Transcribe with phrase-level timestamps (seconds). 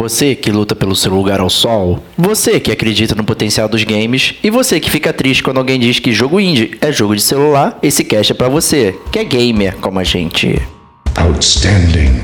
[0.00, 4.34] Você que luta pelo seu lugar ao sol, você que acredita no potencial dos games
[4.42, 7.78] e você que fica triste quando alguém diz que jogo indie é jogo de celular,
[7.82, 10.58] esse cast é pra você, que é gamer como a gente.
[11.16, 12.22] Outstanding.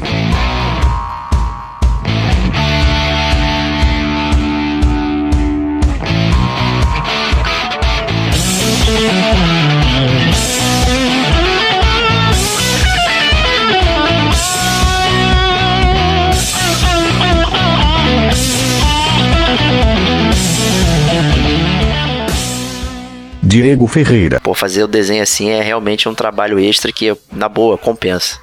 [23.47, 27.79] Diego Ferreira, Pô, fazer o desenho assim é realmente um trabalho extra que, na boa,
[27.79, 28.39] compensa.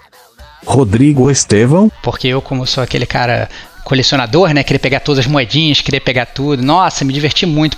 [0.66, 3.50] Rodrigo Estevão, Porque eu, como sou aquele cara
[3.84, 4.64] colecionador, né?
[4.64, 6.64] Querer pegar todas as moedinhas, querer pegar tudo.
[6.64, 7.78] Nossa, me diverti muito.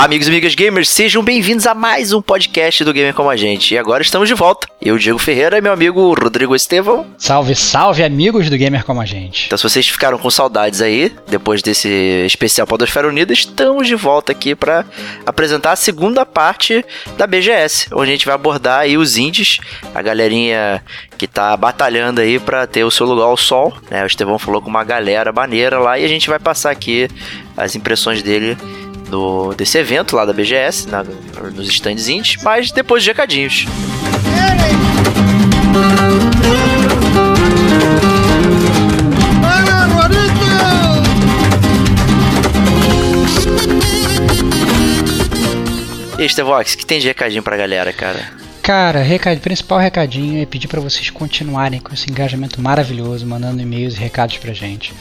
[0.00, 3.36] Olá, amigos e amigas gamers, sejam bem-vindos a mais um podcast do Gamer Como a
[3.36, 3.74] Gente.
[3.74, 4.66] E agora estamos de volta.
[4.80, 7.06] Eu, Diego Ferreira, e meu amigo Rodrigo Estevão.
[7.18, 9.44] Salve, salve, amigos do Gamer Como a Gente.
[9.44, 11.86] Então, se vocês ficaram com saudades aí, depois desse
[12.24, 14.86] especial Podosfera Unida, estamos de volta aqui para
[15.26, 16.82] apresentar a segunda parte
[17.18, 19.58] da BGS, onde a gente vai abordar aí os indies,
[19.94, 20.82] a galerinha
[21.18, 24.02] que tá batalhando aí para ter o seu lugar ao sol, né?
[24.02, 27.06] O Estevão falou com uma galera maneira lá e a gente vai passar aqui
[27.54, 28.56] as impressões dele
[29.10, 31.04] do, desse evento lá da BGS, na-
[31.54, 33.66] nos stands indies, mas depois de recadinhos.
[46.18, 48.20] E aí, Estevox, o que tem de recadinho pra galera, cara?
[48.62, 53.94] Cara, recado, principal recadinho é pedir pra vocês continuarem com esse engajamento maravilhoso, mandando e-mails
[53.94, 54.92] e recados pra gente.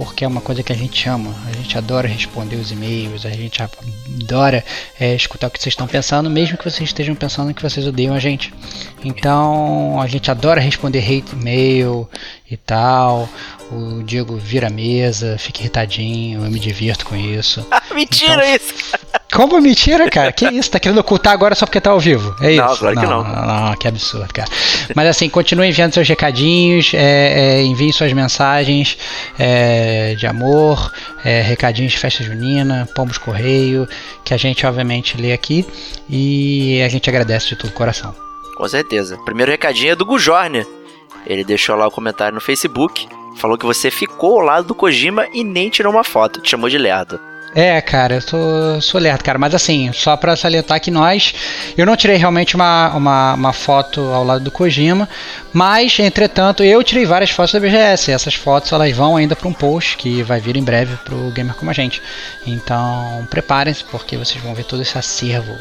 [0.00, 1.34] Porque é uma coisa que a gente ama.
[1.46, 4.64] A gente adora responder os e-mails, a gente adora
[4.98, 8.14] é, escutar o que vocês estão pensando, mesmo que vocês estejam pensando que vocês odeiam
[8.14, 8.50] a gente.
[9.04, 12.08] Então, a gente adora responder hate e-mail
[12.50, 13.28] e tal.
[13.70, 17.66] O Diego vira a mesa, fica irritadinho, eu me divirto com isso.
[17.70, 19.19] Ah, mentira Então, isso!
[19.32, 20.32] Como mentira, cara?
[20.32, 20.70] Que isso?
[20.70, 22.34] Tá querendo ocultar agora só porque tá ao vivo?
[22.40, 22.62] É isso?
[22.62, 23.22] Não, claro que não.
[23.24, 24.48] Não, não, que absurdo, cara.
[24.94, 28.98] Mas assim, continue enviando seus recadinhos, é, é, enviem suas mensagens
[29.38, 30.92] é, de amor,
[31.24, 33.88] é, recadinhos de festa junina, pombos correio,
[34.24, 35.64] que a gente obviamente lê aqui
[36.08, 38.14] e a gente agradece de todo o coração.
[38.56, 39.16] Com certeza.
[39.24, 40.66] Primeiro recadinho é do Gujorne.
[41.26, 43.08] Ele deixou lá o comentário no Facebook.
[43.36, 46.40] Falou que você ficou ao lado do Kojima e nem tirou uma foto.
[46.40, 47.18] Te chamou de lerdo.
[47.52, 51.34] É, cara, eu sou, sou lerdo, cara, mas assim, só pra salientar que nós.
[51.76, 55.08] Eu não tirei realmente uma, uma, uma foto ao lado do Kojima,
[55.52, 58.12] mas, entretanto, eu tirei várias fotos da BGS.
[58.12, 61.54] Essas fotos elas vão ainda pra um post que vai vir em breve pro Gamer
[61.56, 62.00] Como a Gente.
[62.46, 65.56] Então, preparem-se, porque vocês vão ver todo esse acervo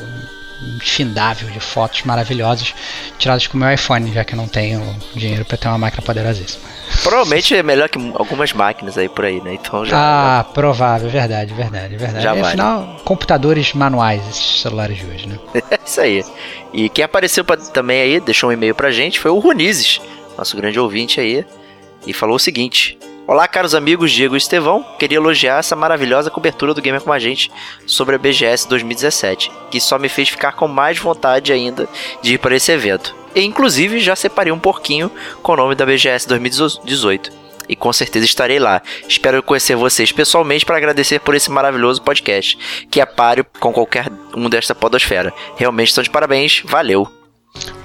[0.61, 2.73] infindável de fotos maravilhosas
[3.17, 4.81] tiradas com o meu iPhone, já que eu não tenho
[5.15, 6.63] dinheiro pra ter uma máquina poderosíssima.
[7.03, 9.53] Provavelmente é melhor que algumas máquinas aí por aí, né?
[9.53, 9.95] Então já.
[10.39, 12.23] Ah, provável, verdade, verdade, verdade.
[12.23, 12.45] Já vale.
[12.47, 15.37] Afinal, computadores manuais, esses celulares de hoje, né?
[15.71, 16.23] É isso aí.
[16.73, 20.01] E quem apareceu pra- também aí, deixou um e-mail pra gente, foi o Runizes,
[20.37, 21.45] nosso grande ouvinte aí,
[22.05, 22.97] e falou o seguinte:
[23.29, 24.83] Olá, caros amigos Diego e Estevão.
[24.97, 27.51] Queria elogiar essa maravilhosa cobertura do Gamer com a gente
[27.85, 31.87] sobre a BGS 2017, que só me fez ficar com mais vontade ainda
[32.23, 33.15] de ir para esse evento.
[33.35, 35.11] E inclusive já separei um porquinho
[35.43, 37.31] com o nome da BGS 2018.
[37.69, 38.81] E com certeza estarei lá.
[39.07, 42.57] Espero conhecer vocês pessoalmente para agradecer por esse maravilhoso podcast,
[42.89, 45.31] que é páreo com qualquer um desta podosfera.
[45.55, 47.18] Realmente estão de parabéns, valeu.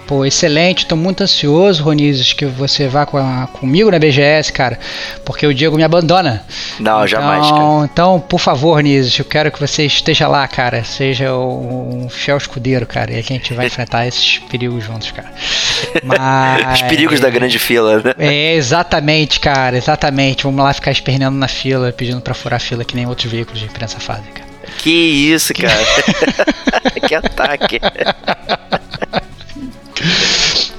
[0.06, 4.78] Pô, excelente, tô muito ansioso, Ronizes, que você vá com a- comigo na BGS, cara,
[5.24, 6.44] porque o Diego me abandona.
[6.78, 7.84] Não, então, jamais, cara.
[7.90, 12.86] Então, por favor, Ronizes, eu quero que você esteja lá, cara, seja um fiel escudeiro,
[12.86, 15.32] cara, e a gente vai enfrentar esses perigos juntos, cara.
[16.02, 16.74] Mas...
[16.74, 18.14] Os perigos da grande fila, né?
[18.18, 20.44] É, exatamente, cara, exatamente.
[20.44, 23.58] Vamos lá ficar esperneando na fila, pedindo pra furar a fila que nem outros veículos
[23.58, 24.48] de imprensa fazem, cara.
[24.78, 25.74] Que isso, cara.
[27.08, 27.80] que ataque.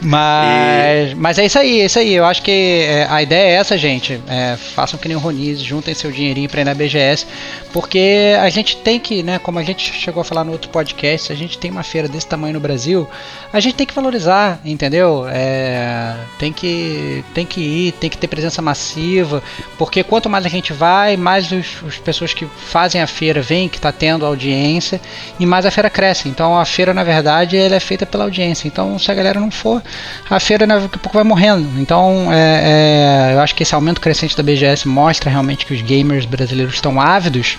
[0.02, 1.16] Mas, e...
[1.16, 2.14] mas é isso aí, é isso aí.
[2.14, 4.22] Eu acho que é, a ideia é essa, gente.
[4.28, 7.26] É, façam que nem o Roniz, juntem seu dinheirinho pra ir na BGS,
[7.72, 11.32] porque a gente tem que, né, como a gente chegou a falar no outro podcast,
[11.32, 13.08] a gente tem uma feira desse tamanho no Brasil,
[13.52, 15.26] a gente tem que valorizar, entendeu?
[15.30, 19.42] É, tem, que, tem que ir, tem que ter presença massiva,
[19.78, 23.70] porque quanto mais a gente vai, mais os, as pessoas que fazem a feira veem
[23.70, 25.00] que está tendo audiência
[25.40, 26.28] e mais a feira cresce.
[26.28, 28.68] Então a feira, na verdade, ela é feita pela audiência.
[28.68, 29.82] Então se a galera não for,
[30.30, 31.80] a feira daqui a pouco vai morrendo.
[31.80, 35.82] Então é, é, eu acho que esse aumento crescente da BGS mostra realmente que os
[35.82, 37.58] gamers brasileiros estão ávidos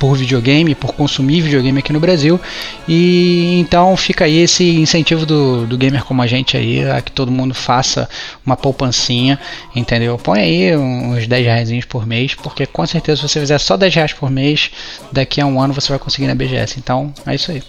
[0.00, 2.40] por videogame, por consumir videogame aqui no Brasil.
[2.88, 7.12] E então fica aí esse incentivo do, do gamer como a gente aí, a que
[7.12, 8.08] todo mundo faça
[8.44, 9.38] uma poupancinha,
[9.76, 10.16] entendeu?
[10.16, 13.94] Põe aí uns 10 reais por mês, porque com certeza se você fizer só 10
[13.94, 14.70] reais por mês,
[15.12, 16.78] daqui a um ano você vai conseguir na BGS.
[16.78, 17.62] Então é isso aí.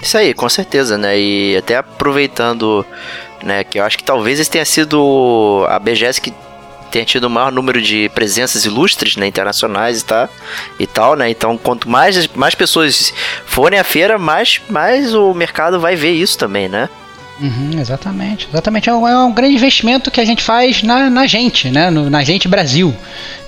[0.00, 1.18] Isso aí, com certeza, né?
[1.18, 2.84] E até aproveitando,
[3.42, 6.32] né, que eu acho que talvez esse tenha sido a BGS que
[6.90, 10.28] tenha tido o maior número de presenças ilustres, né, internacionais e, tá,
[10.78, 11.30] e tal, né?
[11.30, 13.14] Então, quanto mais, mais pessoas
[13.46, 16.88] forem à feira, mais, mais o mercado vai ver isso também, né?
[17.40, 18.90] Uhum, exatamente, exatamente.
[18.90, 21.90] É um, é um, grande investimento que a gente faz na, na gente, né?
[21.90, 22.94] No, na gente Brasil,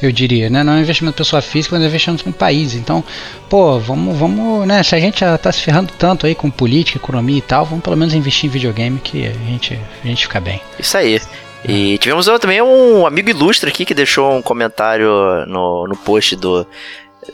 [0.01, 0.63] eu diria, né?
[0.63, 2.75] Não é um investimento pessoa física, mas é um investimento no país.
[2.75, 3.05] Então,
[3.51, 4.83] pô, vamos, vamos, né?
[4.83, 7.85] Se a gente já tá se ferrando tanto aí com política, economia e tal, vamos
[7.85, 10.61] pelo menos investir em videogame que a gente, a gente fica bem.
[10.79, 11.21] Isso aí.
[11.69, 15.07] E tivemos também um amigo ilustre aqui que deixou um comentário
[15.47, 16.67] no, no post do,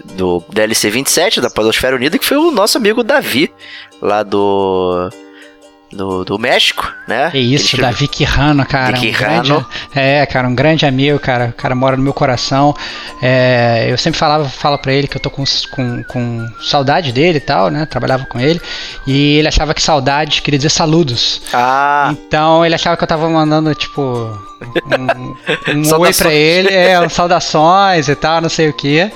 [0.04, 3.50] do DLC 27 da Podosfera Unida, que foi o nosso amigo Davi,
[4.02, 5.08] lá do
[5.92, 7.30] do, do México, né?
[7.32, 8.98] É isso, Davi Quirrano, cara.
[8.98, 11.46] Um grande, é, cara, um grande amigo, cara.
[11.46, 12.74] O cara mora no meu coração.
[13.22, 17.38] É, eu sempre falava, fala pra ele que eu tô com, com, com saudade dele
[17.38, 17.86] e tal, né?
[17.86, 18.60] Trabalhava com ele.
[19.06, 21.42] E ele achava que saudade queria dizer saludos.
[21.52, 22.10] Ah.
[22.12, 25.36] Então ele achava que eu tava mandando, tipo, um,
[25.78, 29.10] um oi pra ele, é, um saudações e tal, não sei o que.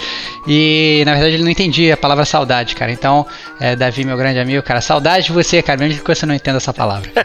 [0.47, 2.93] E na verdade ele não entendia a palavra saudade, cara.
[2.93, 3.27] Então,
[3.61, 6.59] é, Davi, meu grande amigo, cara, saudade de você, cara, mesmo que você não entenda
[6.59, 7.11] essa palavra.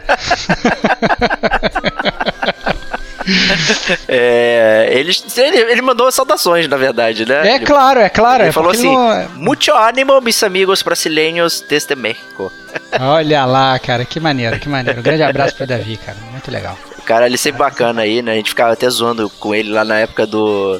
[4.08, 7.48] é, ele, ele, ele, mandou saudações, na verdade, né?
[7.48, 8.42] É ele, claro, é claro.
[8.42, 9.28] Ele é falou assim: não...
[9.36, 12.52] Mucho ánimo, mis amigos brasileiros desde México.
[13.00, 15.00] Olha lá, cara, que maneiro, que maneiro.
[15.00, 16.18] Um grande abraço pro Davi, cara.
[16.32, 16.76] Muito legal.
[17.08, 18.32] Cara, ele sempre bacana aí, né?
[18.32, 20.78] A gente ficava até zoando com ele lá na época do,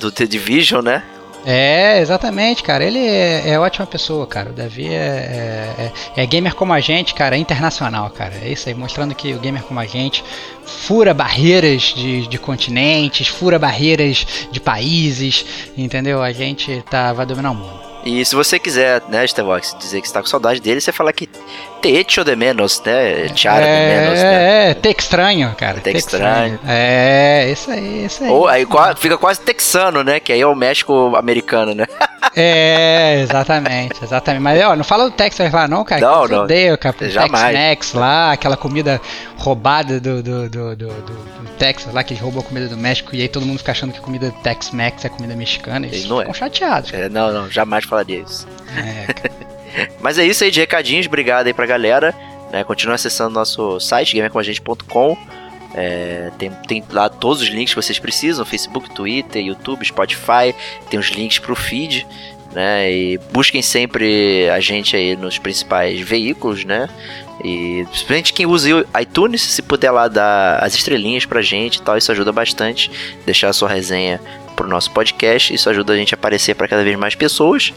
[0.00, 1.04] do The Division, né?
[1.46, 2.82] É, exatamente, cara.
[2.82, 4.50] Ele é, é ótima pessoa, cara.
[4.50, 7.36] O Davi é, é, é, é, gamer como a gente, cara.
[7.36, 8.34] É internacional, cara.
[8.42, 10.24] É isso aí, mostrando que o gamer como a gente
[10.66, 16.20] fura barreiras de, de continentes, fura barreiras de países, entendeu?
[16.20, 17.80] A gente tá, vai dominar o mundo.
[18.04, 21.28] E se você quiser, né, Stevox, dizer que está com saudade dele, você fala que
[21.80, 23.28] te echo de menos, né?
[23.34, 24.70] Chara é, de menos, né?
[24.70, 25.80] É, te estranho, cara.
[25.80, 26.54] Te, te estranho.
[26.54, 26.60] estranho.
[26.66, 28.30] É, isso aí, isso aí.
[28.30, 28.66] Ou aí
[28.96, 30.20] fica quase texano, né?
[30.20, 31.86] Que aí é o México americano, né?
[32.36, 34.42] É, exatamente, exatamente.
[34.42, 36.00] Mas ó, não fala do Texas lá não, cara.
[36.00, 36.44] Não, não.
[36.44, 36.94] Odeio, cara.
[36.94, 39.00] Tex-Mex lá, aquela comida
[39.36, 41.20] roubada do, do, do, do,
[41.58, 44.00] Texas lá, que roubou a comida do México e aí todo mundo fica achando que
[44.00, 45.86] comida Tex-Mex é comida mexicana.
[45.86, 46.34] Eles não ficam é.
[46.34, 46.92] chateados.
[46.92, 48.46] É, não, não, jamais falaria isso.
[48.76, 49.30] É,
[50.00, 52.14] Mas é isso aí de recadinhos, obrigado aí pra galera.
[52.52, 55.16] Né, continua acessando nosso site, gamercomagente.com.
[55.72, 60.54] É, tem, tem lá todos os links que vocês precisam: Facebook, Twitter, YouTube, Spotify.
[60.88, 62.06] Tem os links pro feed.
[62.52, 66.88] Né, e busquem sempre a gente aí nos principais veículos, né?
[67.44, 71.82] E principalmente quem usa o iTunes, se puder lá dar as estrelinhas pra gente e
[71.82, 72.90] tal, isso ajuda bastante.
[73.24, 74.20] Deixar a sua resenha
[74.56, 77.72] pro nosso podcast, isso ajuda a gente a aparecer para cada vez mais pessoas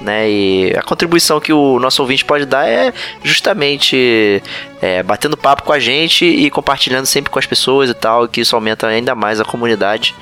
[0.00, 0.28] né?
[0.30, 2.92] E a contribuição que o nosso ouvinte pode dar é
[3.22, 4.42] justamente
[4.80, 8.40] é, batendo papo com a gente e compartilhando sempre com as pessoas e tal, que
[8.40, 10.14] isso aumenta ainda mais a comunidade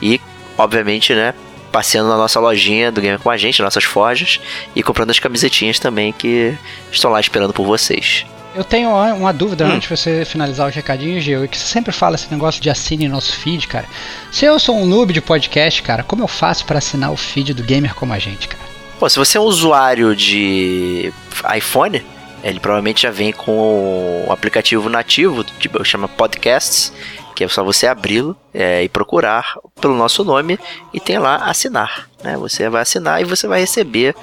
[0.00, 0.20] e,
[0.56, 1.34] obviamente, né?
[1.70, 4.40] Passeando na nossa lojinha do Game com a gente, nossas forjas,
[4.74, 6.56] e comprando as camisetinhas também que
[6.90, 8.24] estão lá esperando por vocês.
[8.54, 9.72] Eu tenho uma dúvida hum.
[9.72, 13.06] antes de você finalizar os recadinhos, Gil, que você sempre fala esse negócio de assine
[13.06, 13.84] nosso feed, cara.
[14.32, 17.52] Se eu sou um noob de podcast, cara, como eu faço para assinar o feed
[17.52, 18.75] do Gamer como a gente, cara?
[18.98, 21.12] Pô, se você é um usuário de
[21.54, 22.02] iPhone,
[22.42, 26.92] ele provavelmente já vem com o aplicativo nativo, tipo, chama Podcasts,
[27.36, 30.58] que é só você abri-lo é, e procurar pelo nosso nome
[30.92, 32.08] e tem lá assinar.
[32.24, 32.34] Né?
[32.38, 34.16] Você vai assinar e você vai receber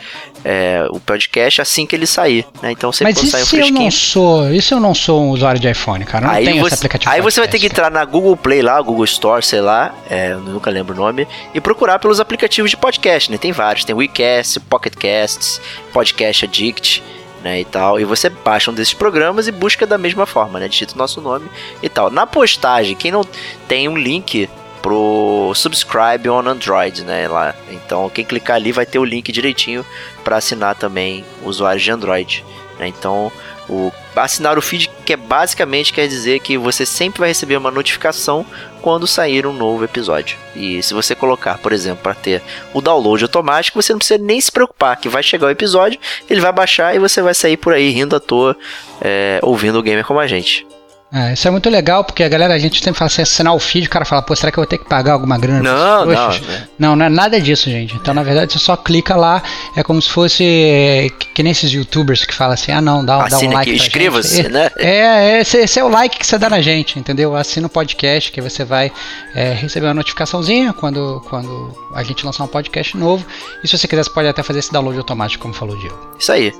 [0.44, 2.44] é, o podcast assim que ele sair.
[2.60, 2.72] Né?
[2.72, 5.70] Então você Mas isso um eu não sou, isso eu não sou um usuário de
[5.70, 6.26] iPhone, cara.
[6.26, 7.14] não aí tenho você, esse aplicativo.
[7.14, 10.32] Aí você vai ter que entrar na Google Play lá, Google Store, sei lá, é,
[10.32, 13.32] eu nunca lembro o nome, e procurar pelos aplicativos de podcast.
[13.32, 13.38] Né?
[13.38, 15.62] Tem vários, tem WeCast, Pocket Casts,
[15.94, 17.04] Podcast Addict
[17.44, 18.00] né, e tal.
[18.00, 20.68] E você baixa um desses programas e busca da mesma forma, né?
[20.68, 21.50] Digita o nosso nome
[21.82, 22.10] e tal.
[22.10, 23.24] Na postagem, quem não
[23.68, 24.50] tem um link
[24.82, 27.56] pro subscribe on Android, né, lá.
[27.70, 29.86] Então, quem clicar ali vai ter o link direitinho
[30.24, 32.46] para assinar também usuários de Android,
[32.80, 32.88] né?
[32.88, 33.32] Então,
[33.70, 37.72] o assinar o feed que é basicamente quer dizer que você sempre vai receber uma
[37.72, 38.46] notificação
[38.82, 40.38] quando sair um novo episódio.
[40.56, 42.42] E se você colocar, por exemplo, para ter
[42.74, 46.42] o download automático, você não precisa nem se preocupar que vai chegar o episódio, ele
[46.42, 48.56] vai baixar e você vai sair por aí rindo à toa,
[49.02, 50.68] é, ouvindo o gamer como a gente.
[51.14, 53.60] É, isso é muito legal, porque a galera, a gente sempre fala assim, assinar o
[53.60, 55.62] feed, o cara fala, pô, será que eu vou ter que pagar alguma grana?
[55.62, 56.32] Não, não, não.
[56.80, 57.96] Não, não é nada disso, gente.
[57.96, 59.44] Então, na verdade, você só clica lá,
[59.76, 63.06] é como se fosse é, que, que nem esses youtubers que falam assim, ah não,
[63.06, 64.72] dá, dá um like Inscreva-se, né?
[64.76, 67.36] É, é esse, esse, é o like que você dá na gente, entendeu?
[67.36, 68.92] Assina o podcast, que você vai
[69.36, 73.24] é, receber uma notificaçãozinha quando, quando a gente lançar um podcast novo.
[73.64, 76.16] E se você quiser, você pode até fazer esse download automático, como falou o Diego.
[76.18, 76.52] Isso aí.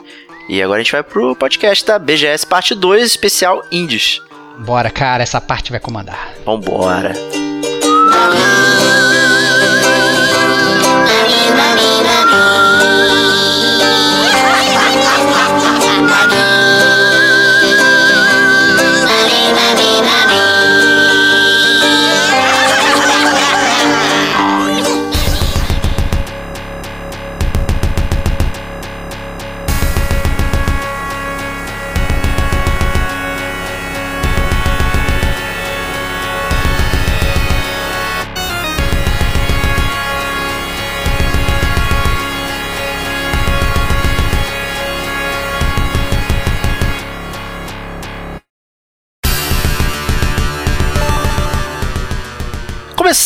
[0.48, 4.22] E agora a gente vai pro podcast da BGS Parte 2, especial Indies.
[4.60, 6.34] Bora, cara, essa parte vai comandar.
[6.46, 7.14] Vambora.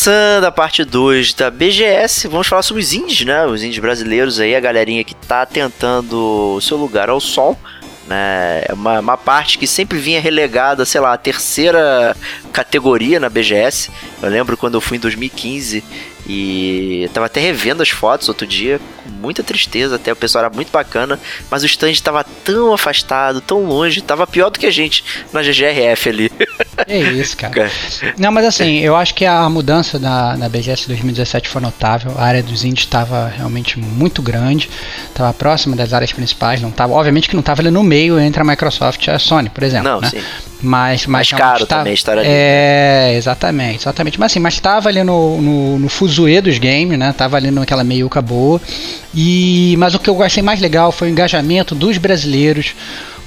[0.08, 3.44] Começando a parte 2 da BGS, vamos falar sobre os indies, né?
[3.44, 7.58] Os indies brasileiros aí, a galerinha que tá tentando o seu lugar ao sol.
[8.06, 8.62] Né?
[8.66, 12.16] É uma, uma parte que sempre vinha relegada, sei lá, a terceira
[12.54, 13.90] categoria na BGS.
[14.22, 15.84] Eu lembro quando eu fui em 2015
[16.26, 20.70] e tava até revendo as fotos outro dia, muita tristeza, até o pessoal era muito
[20.70, 21.18] bacana,
[21.50, 25.42] mas o stand tava tão afastado, tão longe, tava pior do que a gente na
[25.42, 26.32] GGRF ali.
[26.86, 27.70] É isso, cara.
[28.16, 32.12] Não, mas assim, eu acho que a mudança na, na BGS 2017 foi notável.
[32.16, 34.70] A área dos indies estava realmente muito grande,
[35.08, 38.40] estava próxima das áreas principais, não tava, obviamente que não estava ali no meio entre
[38.40, 39.88] a Microsoft e a Sony, por exemplo.
[39.88, 40.08] Não, né?
[40.08, 40.22] sim.
[40.60, 42.26] Mas, mas mais caro tava, também estar ali.
[42.28, 44.18] É, exatamente, exatamente.
[44.18, 47.12] Mas assim, mas estava ali no, no, no fuzuê dos games, né?
[47.16, 48.60] Tava ali naquela meiuca boa.
[49.14, 52.74] E, mas o que eu achei mais legal foi o engajamento dos brasileiros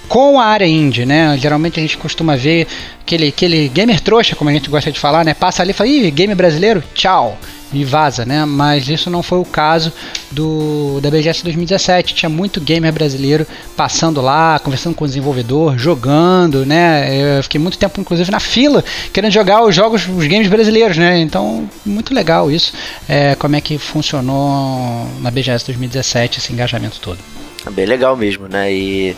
[0.07, 1.37] com a área indie, né?
[1.37, 2.67] Geralmente a gente costuma ver
[3.01, 5.33] aquele, aquele gamer trouxa, como a gente gosta de falar, né?
[5.33, 7.37] Passa ali e fala, ih, game brasileiro, tchau
[7.73, 8.45] e vaza, né?
[8.45, 9.91] Mas isso não foi o caso
[10.31, 12.13] do da BGS 2017.
[12.13, 17.37] Tinha muito gamer brasileiro passando lá, conversando com o desenvolvedor, jogando, né?
[17.37, 21.19] Eu fiquei muito tempo, inclusive, na fila, querendo jogar os jogos, os games brasileiros, né?
[21.19, 22.73] Então, muito legal isso.
[23.07, 27.19] É, como é que funcionou na BGS 2017 esse engajamento todo.
[27.65, 28.73] É bem legal mesmo, né?
[28.73, 29.15] E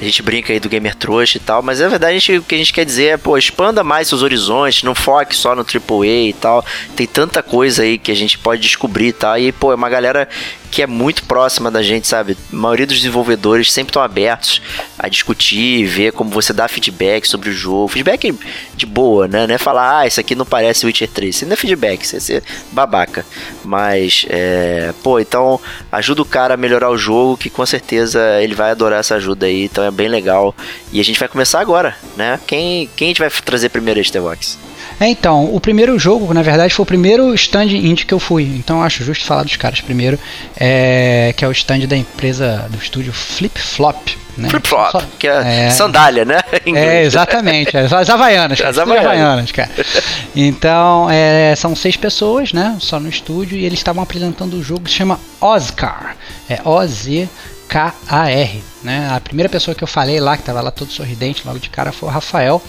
[0.00, 2.42] a gente brinca aí do gamer trouxa e tal, mas na verdade a gente, o
[2.42, 5.62] que a gente quer dizer é, pô, expanda mais seus horizontes, não foque só no
[5.62, 6.64] AAA e tal.
[6.94, 9.36] Tem tanta coisa aí que a gente pode descobrir tal.
[9.38, 10.28] E, pô, é uma galera
[10.70, 12.36] que é muito próxima da gente, sabe?
[12.52, 14.62] A maioria dos desenvolvedores sempre estão abertos
[14.98, 17.88] a discutir, ver como você dá feedback sobre o jogo.
[17.88, 18.32] Feedback
[18.74, 19.46] de boa, né?
[19.46, 21.34] Não é falar, ah, isso aqui não parece Witcher 3.
[21.34, 23.26] Isso não é feedback, isso é ser babaca.
[23.64, 24.94] Mas, é...
[25.02, 25.60] pô, então
[25.90, 29.46] ajuda o cara a melhorar o jogo, que com certeza ele vai adorar essa ajuda
[29.46, 29.64] aí.
[29.64, 30.54] Então é bem legal.
[30.92, 32.38] E a gente vai começar agora, né?
[32.46, 34.69] Quem, quem a gente vai trazer primeiro este Vox?
[35.00, 38.44] É, então, o primeiro jogo, na verdade, foi o primeiro stand indie que eu fui.
[38.44, 40.18] Então acho justo falar dos caras primeiro.
[40.54, 43.96] É, que é o stand da empresa do estúdio Flip Flop.
[44.36, 44.50] Né?
[44.50, 46.40] Flip Flop, que é, é, sandália, né?
[46.74, 47.74] é, exatamente.
[47.76, 48.60] As, as Havaianas.
[48.60, 49.06] As Havaianas.
[49.06, 49.70] Havaianas cara.
[50.36, 52.76] Então, é, são seis pessoas, né?
[52.78, 53.56] Só no estúdio.
[53.56, 56.14] E eles estavam apresentando o jogo que se chama Oscar.
[56.48, 57.26] É O-Z.
[57.70, 59.08] K-A-R, né?
[59.12, 61.92] A primeira pessoa que eu falei lá, que estava lá todo sorridente, logo de cara,
[61.92, 62.60] foi o Rafael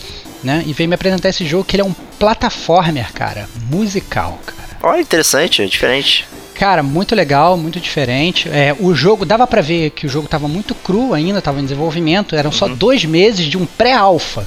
[0.44, 0.64] né?
[0.66, 4.70] E veio me apresentar esse jogo que ele é um plataformer, cara, musical, cara.
[4.84, 6.26] Olha, interessante, é diferente.
[6.56, 8.48] Cara, muito legal, muito diferente.
[8.50, 11.64] É, o jogo, dava para ver que o jogo estava muito cru ainda, estava em
[11.64, 12.36] desenvolvimento.
[12.36, 12.56] Eram uhum.
[12.56, 14.46] só dois meses de um pré-alfa.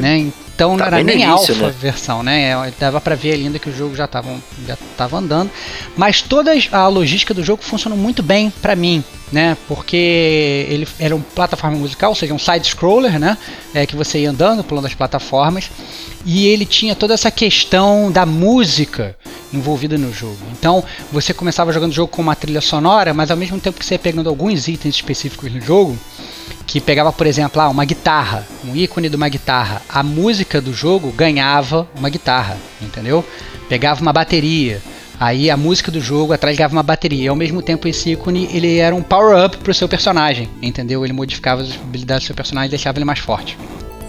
[0.00, 0.32] Né?
[0.54, 1.74] Então tá não era nem alfa né?
[1.78, 2.50] versão, né?
[2.50, 4.28] É, dava para ver ainda que o jogo já estava
[4.66, 5.50] já tava andando.
[5.96, 9.56] Mas toda a logística do jogo funcionou muito bem para mim, né?
[9.66, 13.36] Porque ele era um plataforma musical, ou seja, um side-scroller, né?
[13.74, 15.70] É, que você ia andando, pulando as plataformas.
[16.24, 19.16] E ele tinha toda essa questão da música
[19.52, 20.38] envolvida no jogo.
[20.52, 23.84] Então você começava jogando o jogo com uma trilha sonora, mas ao mesmo tempo que
[23.84, 25.98] você ia pegando alguns itens específicos no jogo
[26.72, 29.82] que pegava, por exemplo, ah, uma guitarra, um ícone de uma guitarra.
[29.86, 33.22] A música do jogo ganhava uma guitarra, entendeu?
[33.68, 34.80] Pegava uma bateria.
[35.20, 37.24] Aí a música do jogo atrás ganhava uma bateria.
[37.24, 41.04] E ao mesmo tempo esse ícone ele era um power-up pro seu personagem, entendeu?
[41.04, 43.58] Ele modificava as habilidades do seu personagem e deixava ele mais forte.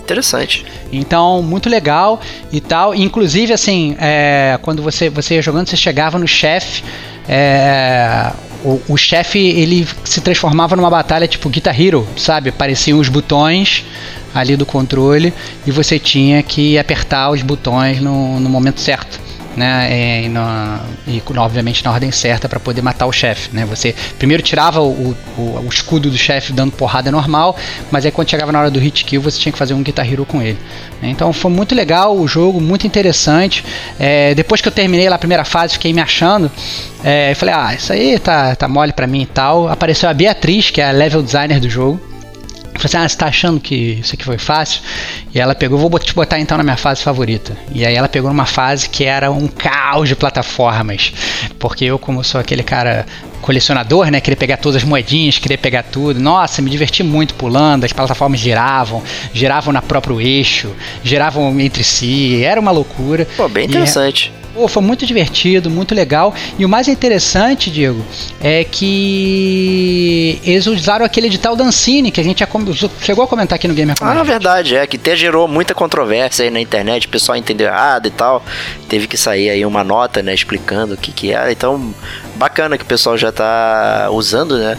[0.02, 0.66] Interessante.
[0.90, 2.96] Então, muito legal e tal.
[2.96, 6.82] Inclusive, assim, é, quando você, você ia jogando, você chegava no chefe.
[7.28, 8.32] É,
[8.64, 12.50] o, o chefe ele se transformava numa batalha tipo Guitar Hero, sabe?
[12.50, 13.86] Apareciam os botões
[14.34, 15.34] ali do controle
[15.66, 19.20] e você tinha que apertar os botões no, no momento certo
[19.56, 20.24] né?
[20.26, 23.66] E, na, e obviamente na ordem certa para poder matar o chefe, né?
[23.66, 27.56] Você primeiro tirava o, o, o escudo do chefe dando porrada normal,
[27.92, 30.12] mas aí quando chegava na hora do hit kill você tinha que fazer um Guitar
[30.12, 30.58] Hero com ele.
[31.02, 31.10] Né?
[31.10, 33.64] Então foi muito legal o jogo, muito interessante.
[34.00, 36.52] É, depois que eu terminei lá a primeira fase, fiquei me achando.
[37.04, 39.68] É, falei, ah, isso aí tá, tá mole pra mim e tal.
[39.68, 42.13] Apareceu a Beatriz, que é a level designer do jogo.
[42.84, 44.82] Falei assim, ah, você tá achando que isso aqui foi fácil?
[45.34, 47.56] E ela pegou, vou te botar então na minha fase favorita.
[47.74, 51.14] E aí ela pegou numa fase que era um caos de plataformas.
[51.58, 53.06] Porque eu, como sou aquele cara
[53.42, 54.20] colecionador, né?
[54.20, 56.20] Queria pegar todas as moedinhas, queria pegar tudo.
[56.20, 59.02] Nossa, me diverti muito pulando, as plataformas giravam,
[59.34, 63.26] giravam na próprio eixo, giravam entre si, era uma loucura.
[63.38, 64.32] Pô, bem interessante.
[64.40, 66.34] E, Pô, foi muito divertido, muito legal.
[66.60, 68.04] E o mais interessante, Diego,
[68.40, 72.48] é que eles usaram aquele edital da Ancine, que a gente já
[73.02, 76.46] chegou a comentar aqui no Gamer Ah, na verdade, é, que até gerou muita controvérsia
[76.46, 78.44] aí na internet, o pessoal entendeu errado e tal.
[78.88, 81.52] Teve que sair aí uma nota, né, explicando o que que era.
[81.52, 81.94] Então,
[82.36, 84.78] bacana que o pessoal já tá usando, né,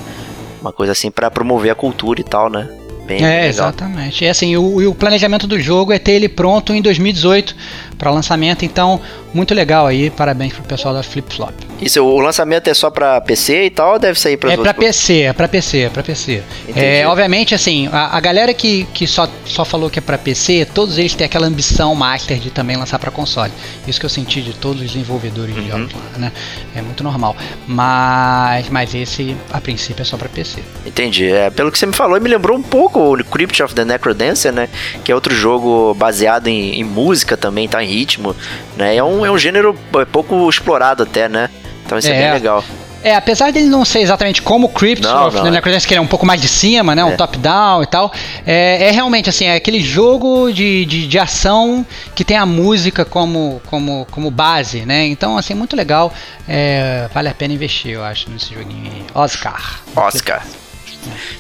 [0.61, 2.69] uma coisa assim para promover a cultura e tal, né.
[3.07, 3.49] Bem é, legal.
[3.49, 4.25] exatamente.
[4.25, 7.55] É assim, o, o planejamento do jogo é ter ele pronto em 2018
[7.99, 9.01] para lançamento, então
[9.33, 11.53] muito legal aí, parabéns pro pessoal da Flip Flop.
[11.81, 14.73] Isso, o lançamento é só para PC e tal, ou deve sair para É para
[14.73, 16.43] PC, é para PC, é para PC.
[16.75, 20.67] É, obviamente assim, a, a, galera que, que só, só falou que é para PC,
[20.73, 23.53] todos eles têm aquela ambição master de também lançar para console.
[23.87, 25.63] Isso que eu senti de todos os desenvolvedores uhum.
[25.63, 26.33] de jogos lá, né?
[26.75, 27.37] É muito normal.
[27.67, 30.63] Mas mas esse a princípio é só para PC.
[30.87, 31.31] Entendi.
[31.31, 34.53] É, pelo que você me falou, me lembrou um pouco o Crypt of the Necrodancer,
[34.53, 34.69] né?
[35.03, 38.35] Que é outro jogo baseado em, em música também, tá em ritmo,
[38.77, 38.97] né?
[38.97, 41.51] É um é um gênero é pouco explorado até, né?
[41.85, 42.65] Então isso é, é bem legal.
[43.05, 45.61] É, apesar dele não ser exatamente como o Crypt não, of não, the é.
[45.61, 47.05] que ele é um pouco mais de cima, né?
[47.05, 47.17] Um é.
[47.17, 48.11] top-down e tal.
[48.47, 53.05] É, é, realmente assim, é aquele jogo de, de, de, ação que tem a música
[53.05, 55.05] como, como, como base, né?
[55.05, 56.15] Então, assim, muito legal.
[56.49, 59.05] É, vale a pena investir, eu acho, nesse joguinho aí.
[59.15, 59.81] Oscar.
[59.95, 60.43] Oscar.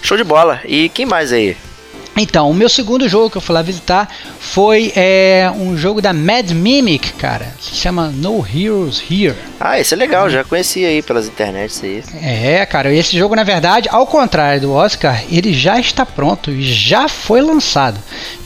[0.02, 0.60] Show de bola.
[0.64, 1.56] E quem mais aí?
[2.16, 6.12] Então, o meu segundo jogo que eu fui lá visitar foi é, um jogo da
[6.12, 7.52] Mad Mimic, cara.
[7.60, 9.34] Se chama No Heroes Here.
[9.58, 12.02] Ah, esse é legal, já conheci aí pelas internets aí.
[12.22, 16.62] É, cara, esse jogo, na verdade, ao contrário do Oscar, ele já está pronto e
[16.62, 17.98] já foi lançado.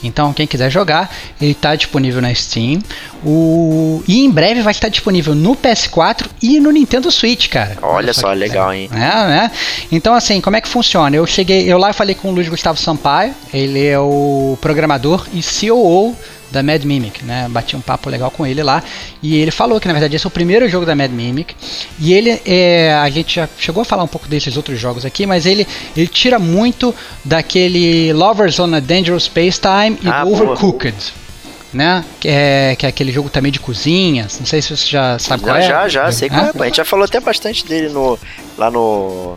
[0.03, 2.81] Então, quem quiser jogar, ele está disponível na Steam.
[3.23, 4.01] O...
[4.07, 7.77] E em breve vai estar disponível no PS4 e no Nintendo Switch, cara.
[7.81, 8.89] Olha só, legal, hein?
[8.93, 9.51] É, né?
[9.91, 11.15] Então, assim, como é que funciona?
[11.15, 15.41] Eu cheguei, eu lá falei com o Luiz Gustavo Sampaio, ele é o programador e
[15.41, 16.15] COO
[16.51, 17.47] da Mad Mimic, né?
[17.49, 18.83] Bati um papo legal com ele lá
[19.21, 21.55] e ele falou que na verdade esse é o primeiro jogo da Mad Mimic
[21.99, 25.25] e ele é, a gente já chegou a falar um pouco desses outros jogos aqui,
[25.25, 26.93] mas ele ele tira muito
[27.23, 30.95] daquele Lovers on a Dangerous Space Time e ah, Overcooked.
[30.95, 31.29] Boa
[31.73, 32.03] né?
[32.19, 34.27] Que é, que é aquele jogo também de cozinha.
[34.39, 35.61] Não sei se você já sabe já, qual é.
[35.61, 36.51] Já, já, sei qual é.
[36.59, 38.17] A gente já falou até bastante dele no,
[38.57, 39.35] lá no,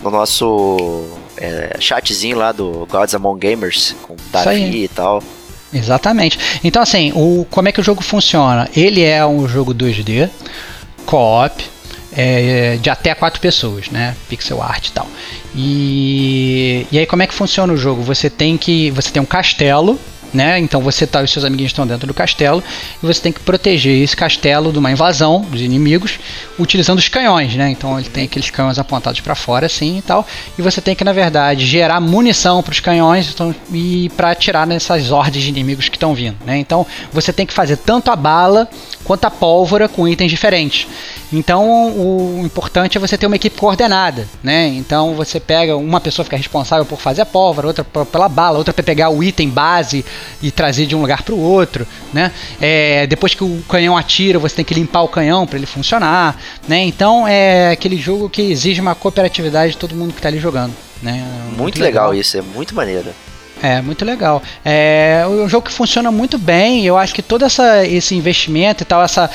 [0.00, 1.08] no nosso
[1.40, 5.22] é, chatzinho lá do Gods Among Gamers, com Davi e tal.
[5.72, 6.38] Exatamente.
[6.64, 8.68] Então, assim, o, como é que o jogo funciona?
[8.74, 10.28] Ele é um jogo 2D,
[11.04, 11.64] co-op,
[12.16, 14.16] é, de até quatro pessoas, né?
[14.28, 15.06] Pixel art e tal.
[15.54, 18.02] E, e aí, como é que funciona o jogo?
[18.02, 18.90] Você tem que.
[18.92, 19.98] Você tem um castelo
[20.32, 20.58] né?
[20.58, 22.62] Então você tá, os seus amiguinhos estão dentro do castelo
[23.02, 26.18] e você tem que proteger esse castelo de uma invasão dos inimigos
[26.58, 27.70] utilizando os canhões, né?
[27.70, 30.26] Então ele tem aqueles canhões apontados para fora assim e tal,
[30.58, 34.66] e você tem que na verdade gerar munição para os canhões então, e para atirar
[34.66, 36.58] nessas hordas de inimigos que estão vindo, né?
[36.58, 38.68] Então você tem que fazer tanto a bala
[39.04, 40.86] quanto a pólvora com itens diferentes.
[41.32, 44.66] Então o importante é você ter uma equipe coordenada, né?
[44.68, 48.72] Então você pega uma pessoa fica responsável por fazer a pólvora, outra pela bala, outra
[48.72, 50.04] para pegar o item base
[50.42, 52.32] e trazer de um lugar para o outro, né?
[52.60, 56.40] É, depois que o canhão atira, você tem que limpar o canhão para ele funcionar,
[56.66, 56.82] né?
[56.84, 60.74] Então é aquele jogo que exige uma cooperatividade de todo mundo que está ali jogando,
[61.02, 61.26] né?
[61.46, 63.10] Muito, muito legal, legal isso, é muito maneiro.
[63.62, 64.42] É, muito legal.
[64.64, 66.84] É um jogo que funciona muito bem.
[66.84, 69.30] Eu acho que todo essa, esse investimento e tal, essa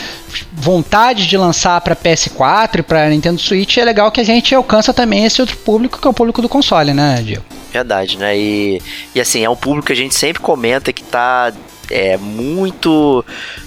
[0.53, 4.93] vontade de lançar para PS4 e para Nintendo Switch é legal que a gente alcança
[4.93, 7.43] também esse outro público que é o público do console, né, Diego?
[7.71, 8.37] Verdade, né?
[8.37, 8.81] E,
[9.13, 11.51] e assim, é um público que a gente sempre comenta que tá
[11.89, 13.25] é, muito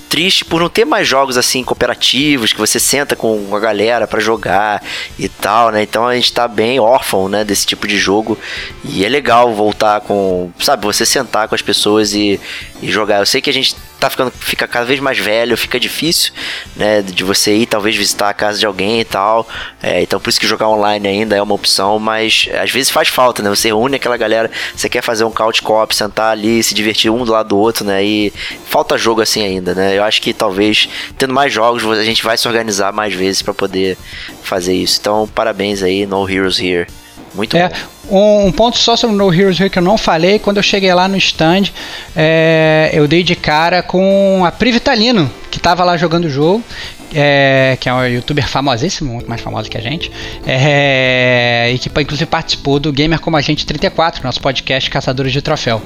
[0.09, 4.21] triste por não ter mais jogos assim cooperativos que você senta com a galera para
[4.21, 4.83] jogar
[5.19, 5.83] e tal, né?
[5.83, 8.38] Então a gente tá bem órfão, né, desse tipo de jogo
[8.85, 12.40] e é legal voltar com, sabe, você sentar com as pessoas e,
[12.81, 13.19] e jogar.
[13.19, 16.33] Eu sei que a gente tá ficando fica cada vez mais velho, fica difícil,
[16.77, 19.49] né, de você ir talvez visitar a casa de alguém e tal.
[19.83, 23.09] É, então por isso que jogar online ainda é uma opção, mas às vezes faz
[23.09, 23.51] falta, né?
[23.51, 27.25] Você reúne aquela galera, você quer fazer um couch co-op, sentar ali, se divertir um
[27.25, 28.05] do lado do outro, né?
[28.05, 28.33] E
[28.69, 29.96] falta jogo assim ainda, né?
[29.97, 33.55] Eu acho que talvez tendo mais jogos a gente vai se organizar mais vezes para
[33.55, 33.97] poder
[34.43, 34.99] fazer isso.
[35.01, 36.87] Então parabéns aí, No Heroes Here.
[37.35, 37.75] Muito é, bom.
[38.09, 40.63] Um, um, ponto só sobre o No Heroes Here que eu não falei, quando eu
[40.63, 41.65] cheguei lá no stand,
[42.15, 46.65] é, eu dei de cara com a Pri Vitalino, que estava lá jogando o jogo,
[47.15, 50.11] é, que é um youtuber famosíssimo, muito mais famoso que a gente,
[50.47, 55.43] é, e que inclusive participou do Gamer Como a Gente 34, nosso podcast Caçadores de
[55.43, 55.83] Troféu.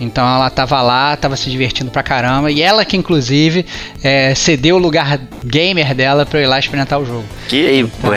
[0.00, 3.64] Então ela tava lá, tava se divertindo pra caramba, e ela que inclusive
[4.02, 7.24] é, cedeu o lugar gamer dela pra eu ir lá experimentar o jogo.
[7.48, 8.12] Que então,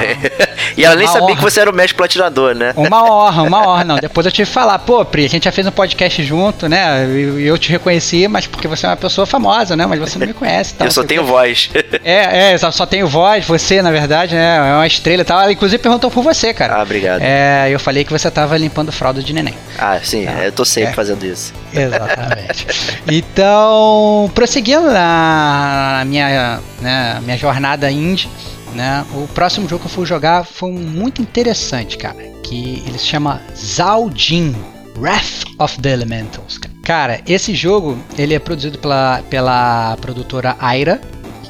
[0.76, 1.36] E ela nem sabia honra.
[1.36, 2.74] que você era o mestre platinador, né?
[2.76, 3.96] Uma honra, uma honra, não.
[3.98, 7.04] Depois eu tive que falar, pô, Pri, a gente já fez um podcast junto, né?
[7.06, 9.86] Eu, eu te reconheci, mas porque você é uma pessoa famosa, né?
[9.86, 10.74] Mas você não me conhece.
[10.76, 11.70] Tal, eu só tenho voz.
[12.04, 14.58] É, é, só, só tenho voz, você, na verdade, né?
[14.58, 15.42] É uma estrela e tal.
[15.42, 16.76] Ela inclusive perguntou por você, cara.
[16.76, 17.22] Ah, obrigado.
[17.22, 19.54] É, eu falei que você tava limpando fralda de neném.
[19.78, 20.46] Ah, sim, tá.
[20.46, 20.94] eu tô sempre é.
[20.94, 21.54] fazendo isso.
[21.82, 22.68] Exatamente.
[23.08, 28.30] então, prosseguindo na, minha, né, minha jornada indie,
[28.74, 32.18] né, o próximo jogo que eu fui jogar foi muito interessante, cara.
[32.44, 34.56] Que ele se chama Zaldin
[34.98, 36.60] Wrath of the Elementals.
[36.84, 41.02] Cara, esse jogo ele é produzido pela, pela produtora Aira.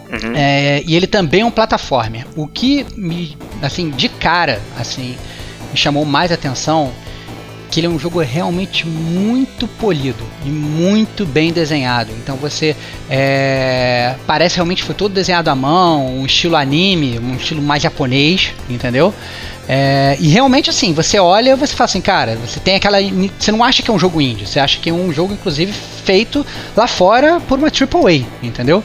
[0.10, 0.34] Uhum.
[0.36, 2.20] É, e ele também é um plataforma.
[2.36, 5.18] O que me, assim, de cara, assim,
[5.72, 6.92] me chamou mais atenção
[7.80, 12.12] ele é um jogo realmente muito polido e muito bem desenhado.
[12.24, 12.76] Então você
[13.10, 18.54] é, parece realmente foi todo desenhado à mão, um estilo anime, um estilo mais japonês,
[18.70, 19.13] entendeu?
[19.68, 22.98] É, e realmente assim, você olha você fala assim, cara, você tem aquela.
[23.38, 25.74] Você não acha que é um jogo indie, você acha que é um jogo, inclusive,
[26.08, 28.82] feito lá fora por uma AAA, entendeu?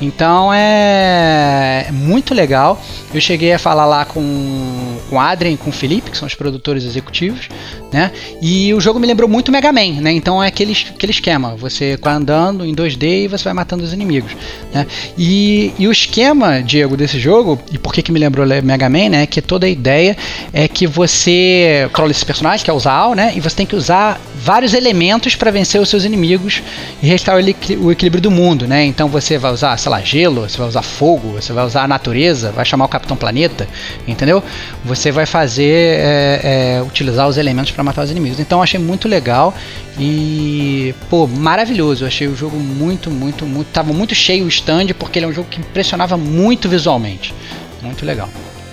[0.00, 2.82] Então é muito legal.
[3.14, 6.34] Eu cheguei a falar lá com, com Adrien e com o Felipe, que são os
[6.34, 7.48] produtores executivos,
[7.90, 8.10] né?
[8.42, 10.12] E o jogo me lembrou muito Mega Man, né?
[10.12, 13.92] Então é aquele, aquele esquema, você vai andando em 2D e você vai matando os
[13.92, 14.32] inimigos,
[14.72, 14.86] né?
[15.16, 19.08] E, e o esquema, Diego, desse jogo, e por que, que me lembrou Mega Man,
[19.08, 19.26] né?
[19.26, 20.14] Que toda a ideia
[20.52, 23.32] é que você controla esse personagem, que é o Zal, né?
[23.34, 26.62] E você tem que usar vários elementos para vencer os seus inimigos
[27.02, 27.44] e restaurar
[27.78, 28.84] o equilíbrio do mundo, né?
[28.84, 31.88] Então você vai usar, sei lá, gelo, você vai usar fogo, você vai usar a
[31.88, 33.68] natureza, vai chamar o Capitão Planeta,
[34.06, 34.42] entendeu?
[34.84, 36.40] Você vai fazer, é,
[36.78, 38.40] é, utilizar os elementos para matar os inimigos.
[38.40, 39.54] Então eu achei muito legal
[39.98, 42.04] e, pô, maravilhoso.
[42.04, 43.68] Eu achei o jogo muito, muito, muito.
[43.68, 47.34] Tava muito cheio o stand porque ele é um jogo que impressionava muito visualmente.
[47.82, 48.28] Muito legal.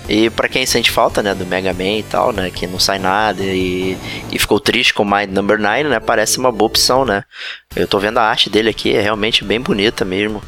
[0.08, 2.98] E para quem sente falta, né, do Mega Man e tal, né, que não sai
[2.98, 3.96] nada e,
[4.30, 7.24] e ficou triste com Mind Number 9, né, parece uma boa opção, né.
[7.74, 10.42] Eu tô vendo a arte dele aqui, é realmente bem bonita mesmo.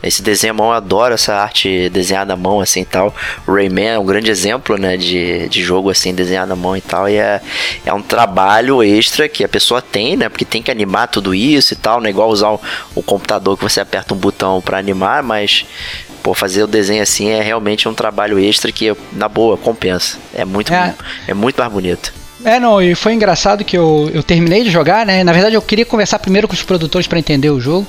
[0.00, 3.12] Esse desenho à mão, eu adoro essa arte desenhada à mão, assim, tal.
[3.46, 7.08] Rayman é um grande exemplo, né, de, de jogo, assim, desenhado à mão e tal.
[7.08, 7.40] E é,
[7.84, 11.72] é um trabalho extra que a pessoa tem, né, porque tem que animar tudo isso
[11.72, 12.60] e tal, não é igual usar o,
[12.94, 15.66] o computador que você aperta um botão para animar, mas
[16.22, 20.18] pô, fazer o desenho assim é realmente um trabalho extra que, na boa, compensa.
[20.34, 20.94] É muito, é,
[21.26, 22.12] é muito mais bonito.
[22.48, 25.22] É, não, e foi engraçado que eu, eu terminei de jogar, né?
[25.22, 27.86] Na verdade, eu queria conversar primeiro com os produtores para entender o jogo.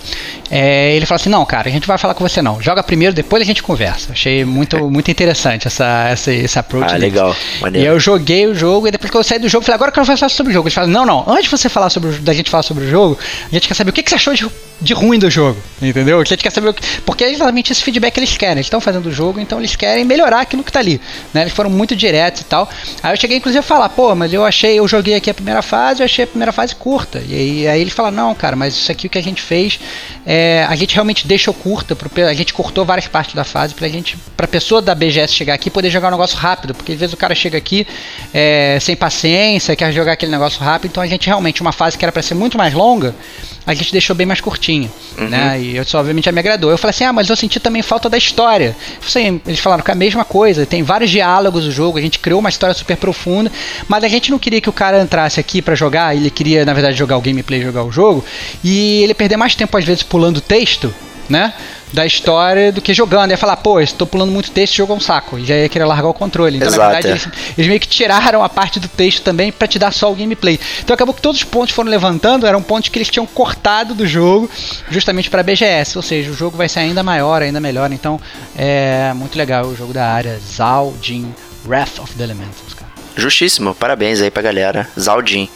[0.52, 2.62] É, ele falou assim: não, cara, a gente vai falar com você não.
[2.62, 4.12] Joga primeiro, depois a gente conversa.
[4.12, 6.90] Achei muito, muito interessante essa, essa, esse approach.
[6.90, 7.14] Ah, deles.
[7.14, 7.34] legal.
[7.62, 7.88] Maneiro.
[7.88, 9.94] E eu joguei o jogo, e depois que eu saí do jogo, falei: agora eu
[9.94, 10.68] quero falar sobre o jogo.
[10.68, 13.18] Eles falaram: não, não, antes de você falar sobre da gente falar sobre o jogo,
[13.50, 14.46] a gente quer saber o que, que você achou de
[14.82, 16.20] de ruim do jogo, entendeu?
[16.20, 18.56] A gente quer saber o que, porque é exatamente esse feedback que eles querem.
[18.56, 21.02] Eles estão fazendo o jogo, então eles querem melhorar aquilo que tá ali,
[21.34, 21.42] né?
[21.42, 22.70] Eles foram muito diretos e tal.
[23.04, 25.62] Aí eu cheguei inclusive a falar, pô, mas eu achei, eu joguei aqui a primeira
[25.62, 27.22] fase, eu achei a primeira fase curta.
[27.28, 29.80] E aí, aí ele fala, não, cara, mas isso aqui o que a gente fez,
[30.26, 33.88] é, a gente realmente deixou curta, pro, a gente cortou várias partes da fase pra
[33.88, 37.14] gente, pra pessoa da BGS chegar aqui poder jogar um negócio rápido, porque às vezes
[37.14, 37.88] o cara chega aqui
[38.34, 42.04] é, sem paciência, quer jogar aquele negócio rápido, então a gente realmente uma fase que
[42.04, 43.16] era para ser muito mais longa,
[43.70, 45.30] a gente deixou bem mais curtinho, uhum.
[45.30, 45.62] né?
[45.62, 46.72] E isso obviamente me agradou.
[46.72, 48.76] Eu falei assim, ah, mas eu senti também falta da história.
[49.06, 52.18] Assim, eles falaram que é a mesma coisa, tem vários diálogos no jogo, a gente
[52.18, 53.52] criou uma história super profunda,
[53.88, 56.74] mas a gente não queria que o cara entrasse aqui para jogar, ele queria, na
[56.74, 58.26] verdade, jogar o gameplay, jogar o jogo,
[58.64, 60.92] e ele perder mais tempo às vezes pulando texto
[61.30, 61.54] né?
[61.92, 63.32] Da história do que jogando.
[63.32, 65.40] Ia falar, pô, estou pulando muito texto, jogo é um saco.
[65.40, 66.58] E já ia querer largar o controle.
[66.58, 67.12] Então, Exato, na verdade, é.
[67.12, 70.16] eles, eles meio que tiraram a parte do texto também pra te dar só o
[70.16, 70.60] gameplay.
[70.84, 74.06] Então acabou que todos os pontos foram levantando eram pontos que eles tinham cortado do
[74.06, 74.50] jogo,
[74.90, 75.98] justamente pra BGS.
[75.98, 77.92] Ou seja, o jogo vai ser ainda maior, ainda melhor.
[77.92, 78.20] Então
[78.56, 80.40] é muito legal o jogo da área.
[80.40, 81.34] Zal, Jin,
[81.66, 82.90] Wrath of the Elementals, cara.
[83.16, 84.88] Justíssimo, parabéns aí pra galera.
[84.98, 85.50] Zaldin.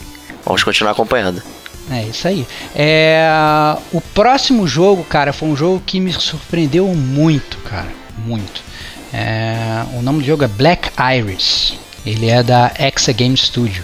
[0.46, 1.41] Vamos continuar acompanhando.
[1.91, 2.48] É isso aí.
[2.76, 3.28] É,
[3.91, 7.91] o próximo jogo, cara, foi um jogo que me surpreendeu muito, cara.
[8.26, 8.63] Muito.
[9.13, 11.76] É, o nome do jogo é Black Iris.
[12.06, 13.84] Ele é da Exa Game Studio.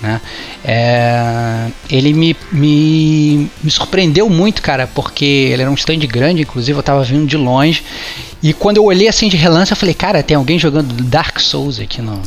[0.00, 0.20] Né?
[0.64, 6.78] É, ele me, me, me surpreendeu muito, cara, porque ele era um stand grande, inclusive
[6.78, 7.82] eu tava vindo de longe.
[8.42, 11.80] E quando eu olhei assim de relance, eu falei, cara, tem alguém jogando Dark Souls
[11.80, 12.22] aqui no,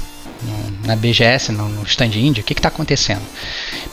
[0.85, 3.21] na BGS, no, no stand indie, o que está acontecendo?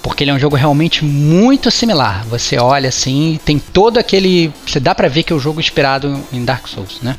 [0.02, 2.24] Porque ele é um jogo realmente muito similar.
[2.26, 4.52] Você olha assim, tem todo aquele.
[4.66, 7.16] Você dá pra ver que é o jogo inspirado em Dark Souls, né?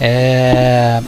[0.00, 1.02] É,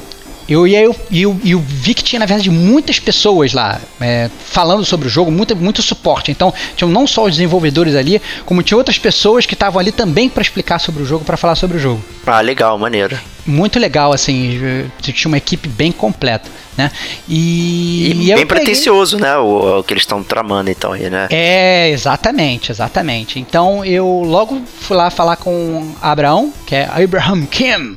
[0.50, 4.84] eu, e eu, eu, eu vi que tinha, na verdade, muitas pessoas lá é, falando
[4.84, 6.32] sobre o jogo, muito, muito suporte.
[6.32, 10.28] Então, tinham não só os desenvolvedores ali, como tinha outras pessoas que estavam ali também
[10.28, 13.16] para explicar sobre o jogo, para falar sobre o jogo Ah, legal, maneiro.
[13.50, 16.90] Muito legal, assim, tinha uma equipe bem completa, né?
[17.28, 19.36] E, E, eu bem peguei- pretencioso, né?
[19.36, 21.26] O, o que eles estão tramando então aí, né?
[21.30, 23.38] É, exatamente, exatamente.
[23.38, 27.96] Então eu logo fui lá falar com Abraão, que é Abraham Kim,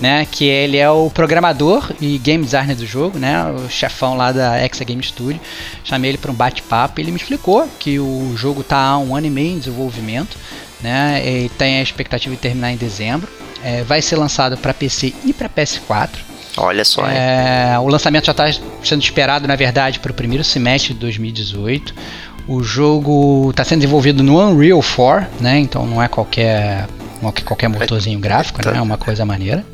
[0.00, 0.26] né?
[0.30, 3.44] Que ele é o programador e game designer do jogo, né?
[3.52, 5.40] O chefão lá da Exa Game Studio.
[5.84, 9.14] Chamei ele para um bate-papo e ele me explicou que o jogo tá há um
[9.14, 10.36] ano e meio em desenvolvimento,
[10.80, 11.22] né?
[11.24, 13.28] E tem a expectativa de terminar em dezembro.
[13.64, 16.10] É, vai ser lançado para PC e para PS4.
[16.56, 17.06] Olha só?
[17.08, 21.94] É, o lançamento já está sendo esperado, na verdade, para o primeiro semestre de 2018.
[22.46, 25.58] O jogo está sendo desenvolvido no Unreal 4, né?
[25.58, 26.86] Então não é qualquer,
[27.22, 28.76] não é qualquer motorzinho gráfico, né?
[28.76, 29.64] É uma coisa maneira.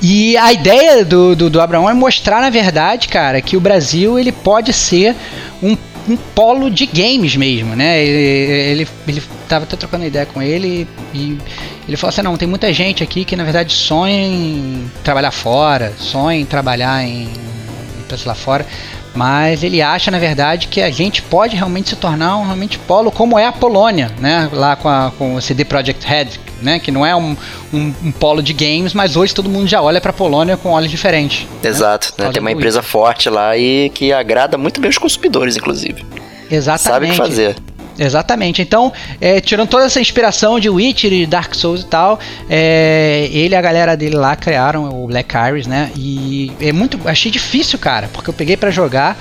[0.00, 4.18] E a ideia do, do, do Abraão é mostrar, na verdade, cara, que o Brasil
[4.18, 5.14] ele pode ser
[5.62, 5.76] um,
[6.08, 8.04] um polo de games mesmo, né?
[8.04, 11.38] Ele, ele, ele tava até trocando ideia com ele e
[11.86, 15.92] ele falou assim, não, tem muita gente aqui que na verdade sonha em trabalhar fora,
[15.98, 18.66] sonha em trabalhar em, em places lá fora,
[19.14, 23.12] mas ele acha na verdade que a gente pode realmente se tornar um realmente polo
[23.12, 24.48] como é a Polônia, né?
[24.52, 26.28] Lá com, a, com o CD Projekt Red,
[26.60, 26.78] né?
[26.80, 27.36] Que não é um,
[27.72, 30.70] um, um polo de games, mas hoje todo mundo já olha para a Polônia com
[30.70, 31.46] olhos diferentes.
[31.62, 31.68] né?
[31.70, 32.30] Exato, né?
[32.30, 36.04] Tem uma empresa forte lá e que agrada muito bem os consumidores, inclusive.
[36.50, 36.82] Exatamente.
[36.82, 37.56] Sabe o que fazer.
[37.98, 38.60] Exatamente.
[38.60, 42.18] Então, é, tirando toda essa inspiração de Witcher e Dark Souls e tal,
[42.50, 45.90] é, ele e a galera dele lá criaram o Black Iris, né?
[45.96, 49.16] E é muito, achei difícil, cara, porque eu peguei pra jogar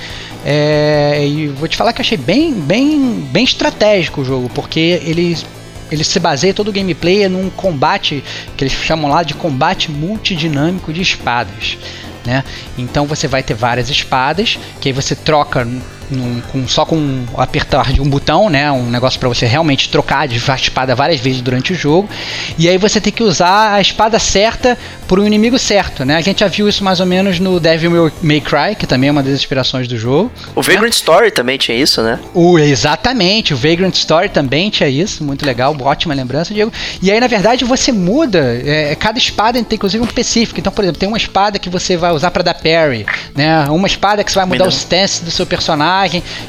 [0.46, 5.46] é, e vou te falar que achei bem, bem, bem estratégico o jogo, porque eles
[5.92, 8.24] ele se baseia todo o gameplay num combate
[8.58, 11.78] que eles chamam lá de combate multidinâmico de espadas.
[12.26, 12.44] Né?
[12.78, 15.68] Então você vai ter várias espadas que aí você troca
[16.10, 18.72] num- com, só com um apertar de um botão, né?
[18.72, 22.10] Um negócio para você realmente trocar de espada várias vezes durante o jogo.
[22.58, 26.16] E aí você tem que usar a espada certa por um inimigo certo, né?
[26.16, 29.12] A gente já viu isso mais ou menos no Devil May Cry, que também é
[29.12, 30.32] uma das inspirações do jogo.
[30.56, 32.20] O Vagrant Story também tinha isso, né?
[32.34, 36.72] O, exatamente, o Vagrant Story também tinha isso, muito legal, ótima lembrança, Diego.
[37.02, 40.60] E aí, na verdade, você muda, é, cada espada tem inclusive um específico.
[40.60, 43.66] Então, por exemplo, tem uma espada que você vai usar para dar parry, né?
[43.70, 45.94] Uma espada que você vai mudar o stance do seu personagem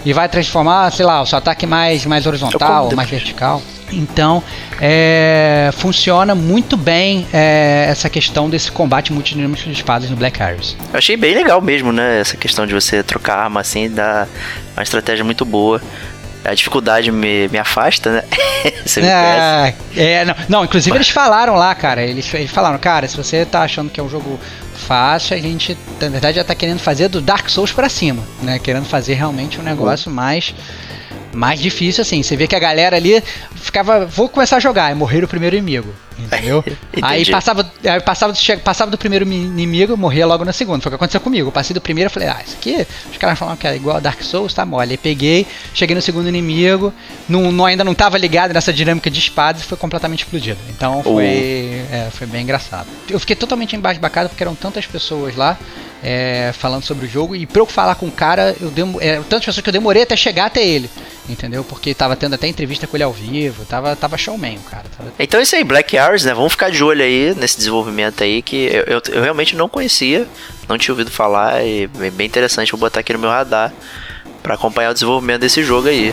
[0.04, 3.62] e vai transformar, sei lá, o seu ataque mais, mais horizontal, mais vertical.
[3.92, 4.42] Então,
[4.80, 10.76] é, funciona muito bem é, essa questão desse combate multidinâmico de espadas no Black Iris.
[10.92, 12.20] Eu achei bem legal mesmo, né?
[12.20, 14.26] Essa questão de você trocar arma assim, dá
[14.76, 15.80] uma estratégia muito boa.
[16.44, 18.24] A dificuldade me, me afasta, né?
[18.84, 19.76] você me conhece.
[19.96, 22.02] É, não, não, inclusive eles falaram lá, cara.
[22.02, 24.38] Eles, eles falaram, cara, se você tá achando que é um jogo
[24.74, 28.58] fácil, a gente, na verdade, já tá querendo fazer do Dark Souls pra cima, né?
[28.58, 30.54] Querendo fazer realmente um negócio mais.
[31.32, 33.20] Mais difícil assim, você vê que a galera ali
[33.56, 36.64] ficava, vou começar a jogar, e morrer o primeiro inimigo, entendeu?
[37.02, 40.80] aí passava, aí passava, do- passava do primeiro mi- inimigo, morria logo na segunda.
[40.80, 41.48] Foi o que aconteceu comigo.
[41.48, 43.96] Eu passei do primeiro e falei, ah, isso aqui, os caras falaram que é igual
[43.96, 44.92] a Dark Souls, tá mole.
[44.92, 46.92] Aí peguei, cheguei no segundo inimigo,
[47.28, 50.58] não, não- ainda não tava ligado nessa dinâmica de espadas e foi completamente explodido.
[50.70, 51.26] Então foi,
[51.92, 52.86] é, foi bem engraçado.
[53.08, 55.56] Eu fiquei totalmente embasbacado porque eram tantas pessoas lá.
[56.06, 59.16] é, falando sobre o jogo e pra eu falar com o cara, eu demo, é,
[59.22, 60.90] tantas pessoas que eu demorei até chegar até ele,
[61.26, 61.64] entendeu?
[61.64, 64.84] Porque tava tendo até entrevista com ele ao vivo, tava, tava showman, o cara.
[64.98, 66.34] Tava, Então é isso aí, Black Né?
[66.34, 70.28] Vamos ficar de olho aí nesse desenvolvimento aí que eu, eu, eu realmente não conhecia,
[70.68, 72.72] não tinha ouvido falar e é bem interessante.
[72.72, 73.72] Vou botar aqui no meu radar
[74.42, 76.12] pra acompanhar o desenvolvimento desse jogo aí.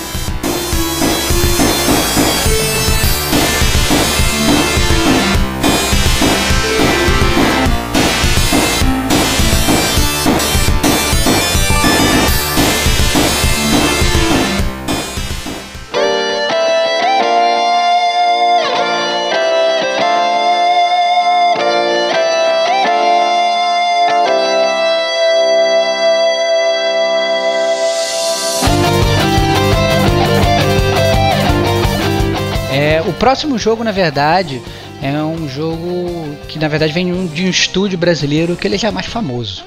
[33.22, 34.60] Próximo jogo, na verdade,
[35.00, 38.92] é um jogo que na verdade vem de um, estúdio brasileiro que ele já é
[38.92, 39.64] mais famoso.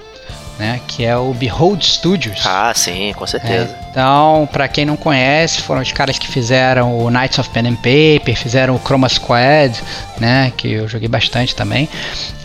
[0.56, 2.46] Né, que é o Behold Studios.
[2.46, 3.74] Ah, sim, com certeza.
[3.74, 7.66] É, então, para quem não conhece, foram os caras que fizeram o Knights of Pen
[7.66, 9.82] and Paper, fizeram o Chroma Squad,
[10.20, 11.88] né, que eu joguei bastante também,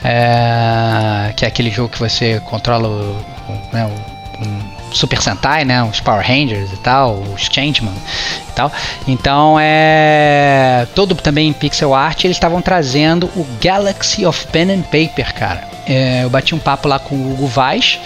[0.03, 3.11] é, que é aquele jogo que você controla o,
[3.47, 5.83] o, né, o um, Super Sentai, né?
[5.83, 7.93] Os Power Rangers e tal, os Changeman
[8.47, 8.71] e tal.
[9.07, 10.87] Então é.
[10.95, 15.69] Todo também em pixel art eles estavam trazendo o Galaxy of Pen and Paper, cara.
[15.85, 17.99] É, eu bati um papo lá com o Hugo Vaz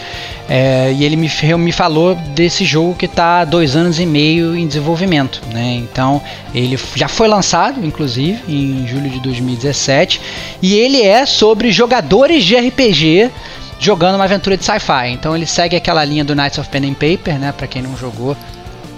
[0.49, 4.55] é, e ele me, me falou desse jogo que está há dois anos e meio
[4.55, 5.41] em desenvolvimento.
[5.51, 5.75] Né?
[5.77, 6.21] Então
[6.53, 10.21] ele já foi lançado, inclusive, em julho de 2017,
[10.61, 13.31] e ele é sobre jogadores de RPG
[13.79, 15.09] jogando uma aventura de sci-fi.
[15.09, 17.51] Então ele segue aquela linha do Knights of Pen and Paper, né?
[17.51, 18.35] Para quem não jogou,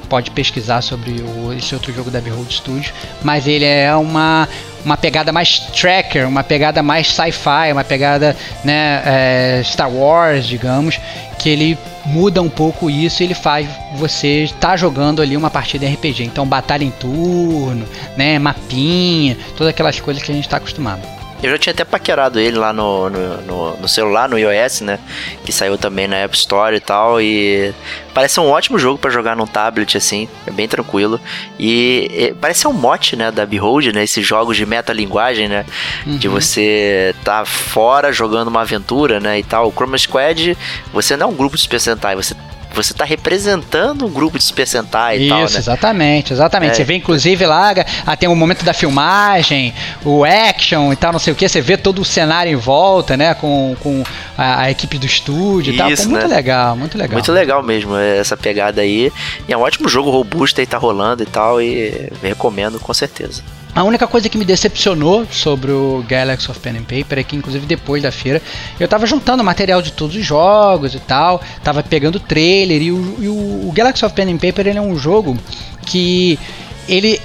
[0.05, 2.93] pode pesquisar sobre o, esse outro jogo da Behold Studio.
[3.23, 4.47] Mas ele é uma,
[4.83, 10.99] uma pegada mais tracker, uma pegada mais sci-fi, uma pegada né, é, Star Wars, digamos,
[11.39, 15.49] que ele muda um pouco isso e ele faz você estar tá jogando ali uma
[15.49, 16.23] partida RPG.
[16.23, 17.85] Então batalha em turno,
[18.15, 21.14] né, mapinha, todas aquelas coisas que a gente está acostumado.
[21.43, 24.99] Eu já tinha até paquerado ele lá no, no, no, no, celular, no iOS, né?
[25.43, 27.21] Que saiu também na App Store e tal.
[27.21, 27.73] E
[28.13, 30.27] parece um ótimo jogo para jogar num tablet, assim.
[30.47, 31.19] É bem tranquilo.
[31.59, 33.31] E, e parece um mote, né?
[33.31, 34.03] Da Behold, né?
[34.03, 35.65] Esses jogos de metalinguagem, né?
[36.05, 36.17] Uhum.
[36.17, 39.37] De você tá fora jogando uma aventura, né?
[39.37, 39.67] E tal.
[39.67, 40.57] O Chroma Squad,
[40.91, 42.33] você não é um grupo de Super Sentai, você
[42.75, 45.45] você tá representando um grupo de Super Sentai e Isso, tal, né?
[45.45, 46.71] exatamente, exatamente.
[46.71, 46.75] É.
[46.75, 47.73] Você vê inclusive lá,
[48.05, 51.47] ah, tem o um momento da filmagem, o action e tal, não sei o que,
[51.47, 54.03] você vê todo o cenário em volta, né, com, com
[54.37, 55.89] a, a equipe do estúdio Isso, e tal.
[55.89, 56.35] Pô, muito né?
[56.35, 57.13] legal, muito legal.
[57.13, 59.11] Muito legal mesmo essa pegada aí.
[59.47, 63.41] E é um ótimo jogo robusto aí, tá rolando e tal, e recomendo com certeza.
[63.75, 67.35] A única coisa que me decepcionou sobre o Galaxy of Pen and Paper é que,
[67.35, 68.41] inclusive, depois da feira,
[68.79, 73.17] eu tava juntando material de todos os jogos e tal, tava pegando trailer, e o,
[73.19, 75.37] e o, Galaxy of Pen and Paper ele é um jogo
[75.85, 76.39] que
[76.87, 77.19] ele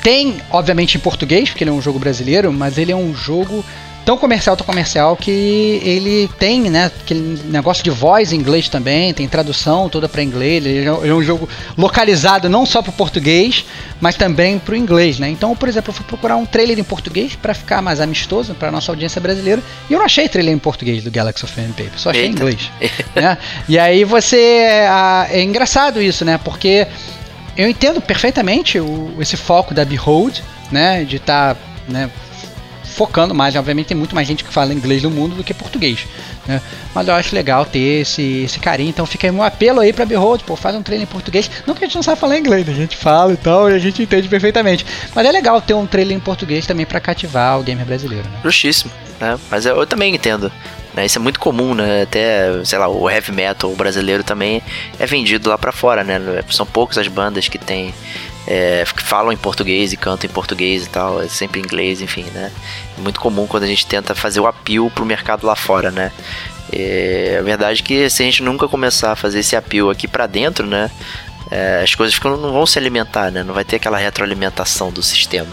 [0.00, 3.64] tem, obviamente, em português, porque ele é um jogo brasileiro, mas ele é um jogo
[4.06, 9.12] tão comercial, tão comercial que ele tem, né, aquele negócio de voz em inglês também,
[9.12, 13.64] tem tradução toda para inglês, ele é um jogo localizado não só para o português,
[14.00, 15.28] mas também para o inglês, né?
[15.28, 18.70] Então, por exemplo, eu fui procurar um trailer em português para ficar mais amistoso para
[18.70, 22.10] nossa audiência brasileira e eu não achei trailer em português do Galaxy of Paper, só
[22.10, 22.70] achei em inglês,
[23.12, 23.36] né?
[23.68, 24.38] E aí você
[25.30, 26.38] é engraçado isso, né?
[26.38, 26.86] Porque
[27.56, 30.38] eu entendo perfeitamente o, esse foco da Behold,
[30.70, 32.10] né, de estar tá, né,
[32.96, 33.54] focando mais.
[33.54, 36.06] Obviamente tem muito mais gente que fala inglês no mundo do que português.
[36.46, 36.60] Né?
[36.94, 38.88] Mas eu acho legal ter esse, esse carinho.
[38.88, 41.50] Então fica aí um apelo aí pra Behold, pô, faz um treino em português.
[41.66, 43.78] Não que a gente não sabe falar inglês, a gente fala e tal, e a
[43.78, 44.86] gente entende perfeitamente.
[45.14, 48.26] Mas é legal ter um trailer em português também para cativar o gamer brasileiro.
[48.28, 48.40] Né?
[48.42, 49.38] Justíssimo, né?
[49.50, 50.50] Mas eu, eu também entendo.
[50.94, 51.04] Né?
[51.04, 52.02] Isso é muito comum, né?
[52.02, 54.62] Até, sei lá, o heavy metal brasileiro também
[54.98, 56.18] é vendido lá para fora, né?
[56.50, 57.92] São poucas as bandas que tem
[58.46, 62.24] é, falam em português e cantam em português e tal, é sempre em inglês, enfim,
[62.32, 62.52] né?
[62.96, 66.12] É muito comum quando a gente tenta fazer o apio pro mercado lá fora, né?
[66.72, 70.06] É, a verdade é que se a gente nunca começar a fazer esse apio aqui
[70.06, 70.90] para dentro, né?
[71.50, 73.42] É, as coisas ficam, não vão se alimentar, né?
[73.42, 75.50] Não vai ter aquela retroalimentação do sistema.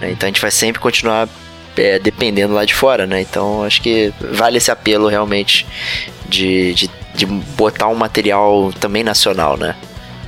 [0.00, 0.10] Né?
[0.10, 1.28] Então a gente vai sempre continuar
[1.76, 3.20] é, dependendo lá de fora, né?
[3.20, 5.66] Então acho que vale esse apelo realmente
[6.28, 9.74] de, de, de botar um material também nacional, né?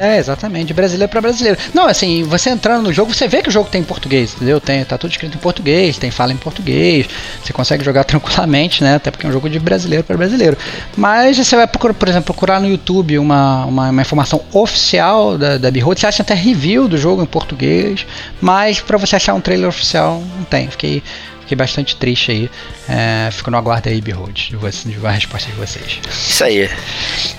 [0.00, 1.58] É, exatamente, de brasileiro para brasileiro.
[1.74, 4.58] Não, assim, você entrando no jogo, você vê que o jogo tem português, entendeu?
[4.58, 7.06] Tem, tá tudo escrito em português, tem fala em português,
[7.44, 8.94] você consegue jogar tranquilamente, né?
[8.94, 10.56] Até porque é um jogo de brasileiro para brasileiro.
[10.96, 15.58] Mas você vai procurar, por exemplo, procurar no YouTube uma, uma, uma informação oficial da,
[15.58, 18.06] da Behold, você acha até review do jogo em português,
[18.40, 20.70] mas para você achar um trailer oficial, não tem.
[20.70, 21.02] Fiquei
[21.50, 22.50] fiquei bastante triste aí.
[22.88, 25.98] É, fico no aguardo aí, Behold, de, você, de a resposta de vocês.
[26.08, 26.70] Isso aí.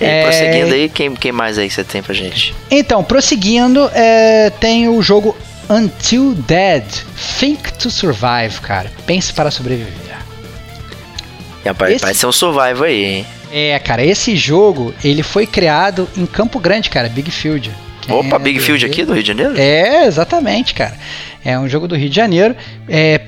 [0.00, 0.22] E é...
[0.22, 2.54] prosseguindo aí, quem, quem mais aí você tem pra gente?
[2.70, 5.36] Então, prosseguindo, é, tem o jogo
[5.70, 6.84] Until Dead.
[7.38, 8.92] Think to Survive, cara.
[9.06, 9.92] Pense para sobreviver.
[11.64, 12.00] Esse...
[12.00, 13.26] Parece ser um survival aí, hein?
[13.50, 17.70] É, cara, esse jogo, ele foi criado em Campo Grande, cara, Big Field.
[18.08, 19.54] Opa, Big Field aqui do Rio de Janeiro?
[19.58, 20.96] É, exatamente, cara.
[21.44, 22.54] É um jogo do Rio de Janeiro,
[22.88, 23.20] é,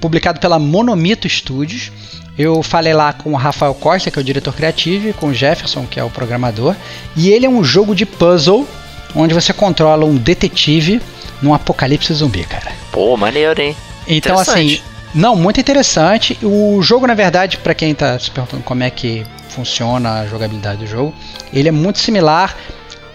[0.00, 1.92] publicado pela Monomito Studios.
[2.38, 5.34] Eu falei lá com o Rafael Costa, que é o diretor criativo, e com o
[5.34, 6.74] Jefferson, que é o programador.
[7.14, 8.66] E ele é um jogo de puzzle,
[9.14, 11.00] onde você controla um detetive
[11.42, 12.72] num apocalipse zumbi, cara.
[12.90, 13.76] Pô, maneiro, hein?
[14.08, 14.80] Então, assim,
[15.14, 16.38] não, muito interessante.
[16.42, 20.78] O jogo, na verdade, para quem tá se perguntando como é que funciona a jogabilidade
[20.78, 21.14] do jogo,
[21.52, 22.56] ele é muito similar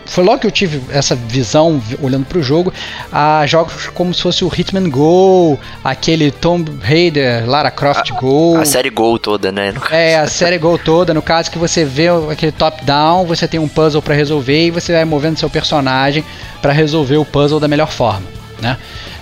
[0.08, 2.74] foi logo que eu tive essa visão olhando para o jogo,
[3.12, 8.58] a jogos como se fosse o Hitman Go, aquele Tomb Raider, Lara Croft a, Go.
[8.58, 9.74] A série Go toda, né?
[9.92, 13.68] É, a série Go toda, no caso que você vê aquele top-down, você tem um
[13.68, 16.24] puzzle para resolver e você vai movendo seu personagem
[16.62, 18.26] para resolver o puzzle da melhor forma,
[18.62, 18.78] né?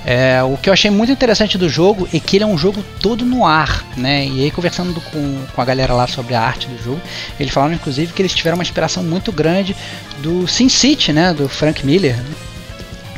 [0.05, 2.85] É, o que eu achei muito interessante do jogo é que ele é um jogo
[3.01, 4.27] todo no ar, né?
[4.27, 7.01] E aí conversando com, com a galera lá sobre a arte do jogo,
[7.39, 9.75] eles falaram inclusive que eles tiveram uma inspiração muito grande
[10.19, 11.33] do Sin City, né?
[11.33, 12.15] Do Frank Miller,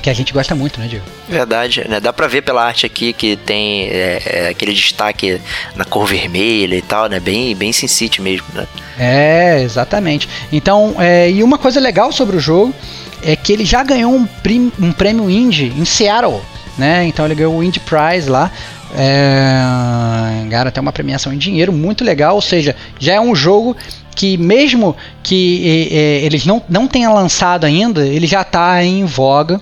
[0.02, 1.04] que a gente gosta muito, né, Diego?
[1.28, 2.00] Verdade, né?
[2.00, 5.42] Dá pra ver pela arte aqui que tem é, é, aquele destaque
[5.76, 7.20] na cor vermelha e tal, né?
[7.20, 8.66] Bem, bem Sin City mesmo, né?
[8.98, 10.30] É, exatamente.
[10.54, 12.74] Então, é, e uma coisa legal sobre o jogo
[13.22, 16.42] é que ele já ganhou um, prim, um prêmio indie em Seattle
[16.78, 17.06] né?
[17.06, 18.52] Então ele ganhou o Indie Prize lá.
[18.96, 19.62] É,
[20.56, 22.36] até uma premiação em dinheiro, muito legal.
[22.36, 23.76] Ou seja, já é um jogo
[24.16, 25.90] que mesmo que
[26.24, 29.62] eles não, não tenha lançado ainda, ele já está em voga.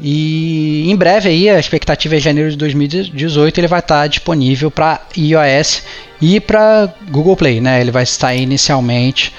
[0.00, 4.70] E em breve aí, a expectativa é janeiro de 2018, ele vai estar tá disponível
[4.70, 5.82] para iOS
[6.20, 7.80] e para Google Play, né?
[7.80, 9.32] Ele vai estar inicialmente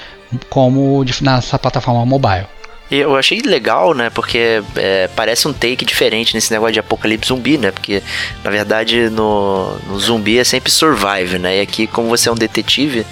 [0.50, 2.46] como nessa plataforma mobile.
[2.90, 4.08] Eu achei legal, né?
[4.08, 7.70] Porque é, parece um take diferente nesse negócio de apocalipse zumbi, né?
[7.70, 8.02] Porque,
[8.42, 11.58] na verdade, no, no zumbi é sempre survive, né?
[11.58, 13.04] E aqui, como você é um detetive,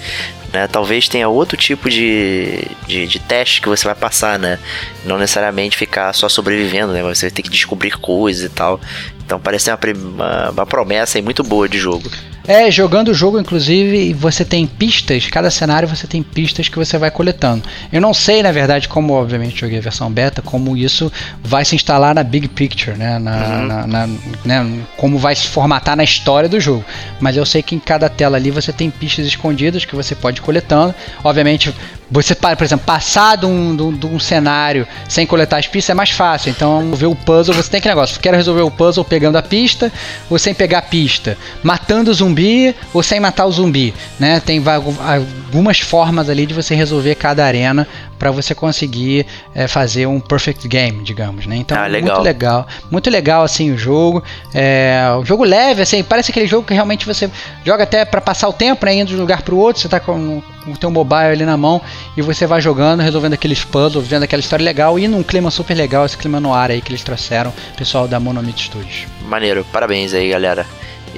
[0.51, 0.67] né?
[0.67, 4.57] Talvez tenha outro tipo de, de, de, teste que você vai passar, né?
[5.05, 7.03] Não necessariamente ficar só sobrevivendo, né?
[7.03, 8.81] Você vai ter que descobrir coisas e tal.
[9.23, 12.09] Então parece uma, uma, uma promessa muito boa de jogo.
[12.47, 16.97] É, jogando o jogo, inclusive, você tem pistas, cada cenário você tem pistas que você
[16.97, 17.63] vai coletando.
[17.91, 21.11] Eu não sei, na verdade, como obviamente joguei a versão beta, como isso
[21.43, 23.19] vai se instalar na Big Picture, né?
[23.19, 23.67] Na, uhum.
[23.67, 24.07] na, na
[24.45, 24.81] né?
[24.95, 26.85] Como vai se formatar na história do jogo.
[27.19, 30.39] Mas eu sei que em cada tela ali você tem pistas escondidas que você pode
[30.39, 30.95] ir coletando.
[31.23, 31.73] Obviamente,
[32.09, 36.09] você, por exemplo, passar de um, de, um, cenário sem coletar as pistas é mais
[36.09, 36.49] fácil.
[36.49, 38.19] Então, ver o puzzle, você tem que negócio.
[38.19, 39.91] Quero resolver o puzzle pegando a pista
[40.29, 41.37] ou sem pegar a pista.
[41.61, 43.93] Matando o zumbi ou sem matar o zumbi.
[44.19, 44.39] Né?
[44.39, 47.85] Tem algumas formas ali de você resolver cada arena
[48.17, 51.57] para você conseguir é, fazer um perfect game, digamos, né?
[51.57, 52.15] Então, ah, legal.
[52.15, 54.23] muito legal, muito legal assim o jogo.
[54.53, 57.29] É, o jogo leve, assim, parece aquele jogo que realmente você
[57.63, 58.95] joga até para passar o tempo, né?
[58.95, 60.41] Indo de um lugar para o outro, você tá com
[60.71, 61.81] o teu mobile ali na mão
[62.15, 65.75] e você vai jogando, resolvendo aqueles puzzles, vendo aquela história legal e num clima super
[65.75, 69.07] legal, esse clima no ar aí que eles trouxeram, pessoal da Monomid Studios.
[69.21, 70.65] Maneiro, parabéns aí, galera.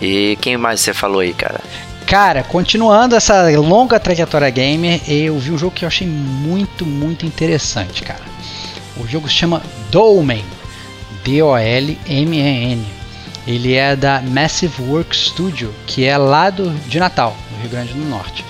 [0.02, 1.60] E quem mais você falou aí, cara?
[2.06, 7.26] Cara, continuando essa longa trajetória gamer, eu vi um jogo que eu achei muito, muito
[7.26, 8.24] interessante, cara.
[8.97, 10.43] O jogo se chama Dolmen,
[11.24, 12.86] D-O-L-M-E-N.
[13.45, 17.93] Ele é da Massive Work Studio, que é lá do, de Natal, no Rio Grande
[17.93, 18.43] do Norte.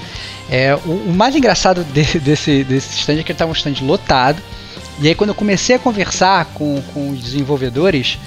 [0.52, 3.76] É, o, o mais engraçado de, desse, desse stand é que ele estava um stand
[3.82, 4.42] lotado.
[5.02, 8.18] E aí quando eu comecei a conversar com, com os desenvolvedores,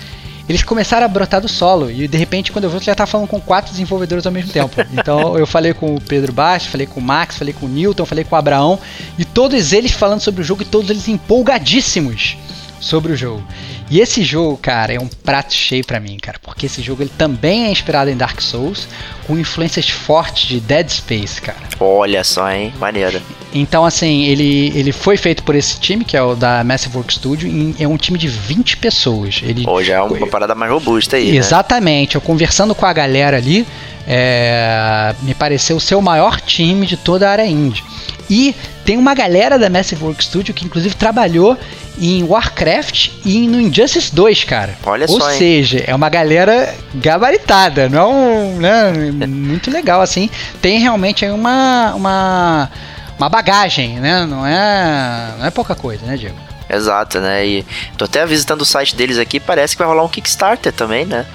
[0.49, 1.91] eles começaram a brotar do solo.
[1.91, 4.75] E de repente, quando eu vi, já estava falando com quatro desenvolvedores ao mesmo tempo.
[4.93, 8.05] Então eu falei com o Pedro Baixo, falei com o Max, falei com o Newton,
[8.05, 8.79] falei com o Abraão.
[9.19, 12.37] E todos eles falando sobre o jogo e todos eles empolgadíssimos
[12.83, 13.43] sobre o jogo.
[13.89, 17.13] E esse jogo, cara, é um prato cheio para mim, cara, porque esse jogo ele
[17.17, 18.89] também é inspirado em Dark Souls,
[19.27, 21.61] com influências fortes de Dead Space, cara.
[21.79, 22.73] Olha só, hein?
[22.79, 23.23] Maneiro.
[23.55, 27.13] Então, assim, ele, ele foi feito por esse time, que é o da Massive Work
[27.13, 29.41] Studio, e é um time de 20 pessoas.
[29.43, 31.31] Ele, Pô, já é uma parada mais robusta aí.
[31.31, 31.37] Né?
[31.37, 32.17] Exatamente.
[32.17, 32.17] Né?
[32.17, 33.67] Eu conversando com a galera ali,
[34.09, 37.85] é, me pareceu ser o maior time de toda a área indie.
[38.29, 38.55] E
[38.85, 41.57] tem uma galera da Massive Work Studio que inclusive trabalhou
[42.01, 44.77] em Warcraft e no Injustice 2, cara.
[44.85, 45.85] Olha Ou só, seja, hein?
[45.87, 48.93] é uma galera gabaritada, não é um, né,
[49.27, 50.29] muito legal assim.
[50.61, 52.71] Tem realmente aí uma uma
[53.19, 54.27] uma bagagem, né?
[54.27, 56.37] Não é não é pouca coisa, né, Diego?
[56.69, 57.47] Exato, né?
[57.47, 57.67] E
[57.99, 61.27] tô até visitando o site deles aqui, parece que vai rolar um Kickstarter também, né?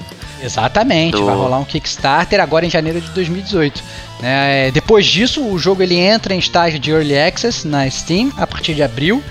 [0.41, 1.26] Exatamente, do...
[1.26, 3.84] vai rolar um Kickstarter agora em janeiro de 2018.
[4.22, 8.47] É, depois disso, o jogo ele entra em estágio de Early Access na Steam a
[8.47, 9.24] partir de abril.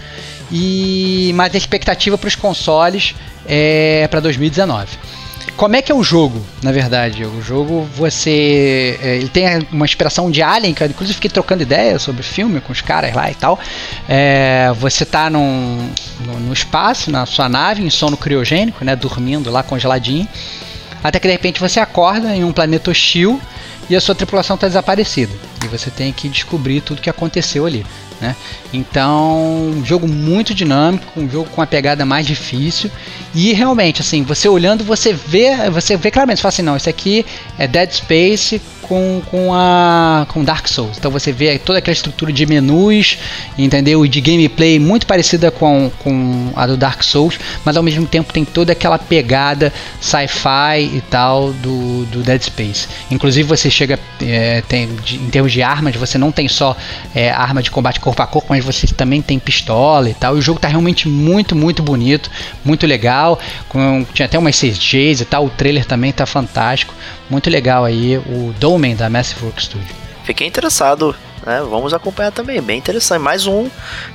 [0.51, 3.15] E mas a expectativa para os consoles
[3.47, 4.97] é para 2019.
[5.57, 7.25] Como é que é o jogo, na verdade?
[7.25, 8.99] O jogo, você.
[9.03, 12.25] É, ele tem uma inspiração de Alien, que eu inclusive fiquei trocando ideia sobre o
[12.25, 13.59] filme com os caras lá e tal.
[14.07, 15.91] É, você tá num,
[16.27, 18.95] no, no, espaço, na sua nave, em sono criogênico, né?
[18.95, 20.29] Dormindo lá congeladinho.
[21.03, 23.41] Até que de repente você acorda em um planeta hostil
[23.89, 25.33] e a sua tripulação está desaparecida.
[25.65, 27.85] E você tem que descobrir tudo que aconteceu ali.
[28.21, 28.35] Né?
[28.73, 32.91] Então, um jogo muito dinâmico, um jogo com uma pegada mais difícil
[33.37, 36.89] E realmente, assim, você olhando, você vê, você vê claramente, você fala assim, não, isso
[36.89, 37.27] aqui
[37.59, 40.97] é Dead Space com, com a com Dark Souls.
[40.97, 43.19] Então você vê toda aquela estrutura de menus,
[43.59, 44.05] entendeu?
[44.05, 48.33] E de gameplay muito parecida com, com a do Dark Souls, mas ao mesmo tempo
[48.33, 52.89] tem toda aquela pegada sci-fi e tal do, do Dead Space.
[53.11, 56.77] Inclusive você chega é, tem, de, em termos de armas, você não tem só
[57.15, 60.37] é, arma de combate corpo a corpo, mas você também tem pistola e tal.
[60.37, 62.31] E o jogo está realmente muito, muito bonito,
[62.65, 63.26] muito legal.
[63.69, 65.47] Com, tinha até umas CGs e tal.
[65.47, 66.95] O trailer também está fantástico.
[67.29, 69.97] Muito legal aí o Domain da Massive Work Studio.
[70.25, 71.15] Fiquei interessado
[71.47, 71.63] né?
[71.71, 73.21] Vamos acompanhar também, bem interessante.
[73.21, 73.71] Mais um,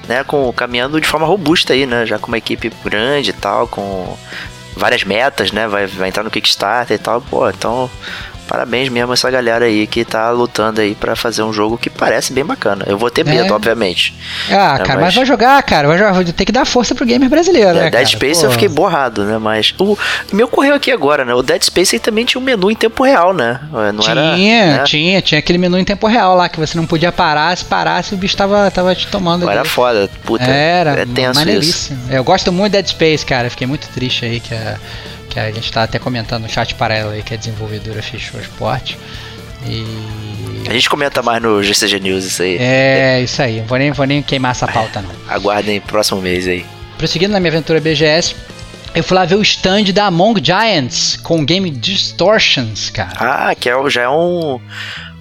[0.07, 0.24] né?
[0.26, 2.05] Com, caminhando de forma robusta aí, né?
[2.05, 4.18] Já com uma equipe grande e tal, com
[4.76, 5.68] várias metas, né?
[5.68, 7.22] Vai, vai entrar no Kickstarter e tal.
[7.22, 7.89] Pô, então
[8.52, 11.89] parabéns mesmo a essa galera aí que tá lutando aí para fazer um jogo que
[11.89, 12.84] parece bem bacana.
[12.86, 13.52] Eu vou ter medo, é.
[13.54, 14.14] obviamente.
[14.49, 15.04] Ah, é, cara, mas...
[15.04, 15.16] mas...
[15.16, 15.88] vai jogar, cara.
[15.88, 17.82] Vai jogar, tem que dar força pro gamer brasileiro, é, né?
[17.84, 18.06] Dead cara?
[18.06, 18.47] Space Pô.
[18.47, 19.38] eu fiquei borrado, né?
[19.38, 19.97] Mas o
[20.34, 21.34] me ocorreu aqui agora, né?
[21.34, 23.62] O Dead Space também tinha um menu em tempo real, né?
[23.93, 24.84] Não tinha, era, né?
[24.84, 28.14] tinha, tinha aquele menu em tempo real lá que você não podia parar, se parasse
[28.14, 29.49] o bicho tava, tava te tomando.
[29.49, 30.43] Era foda, puta.
[30.43, 31.49] Era, é tenso.
[31.49, 31.93] Isso.
[32.10, 33.49] Eu gosto muito de Dead Space, cara.
[33.49, 34.78] Fiquei muito triste aí que a
[35.32, 38.43] que a gente está até comentando no chat paralelo aí que a desenvolvedora fechou o
[38.43, 38.97] esporte.
[39.65, 39.86] E.
[40.69, 42.57] A gente comenta mais no GCG News isso aí.
[42.59, 43.61] É, isso aí.
[43.61, 45.09] Vou nem, vou nem queimar essa pauta, não.
[45.34, 46.65] Aguardem próximo mês aí.
[46.97, 48.36] Prosseguindo na minha aventura BGS,
[48.93, 53.13] eu fui lá ver o stand da Among Giants com o game Distortions, cara.
[53.17, 54.59] Ah, que é, já é um,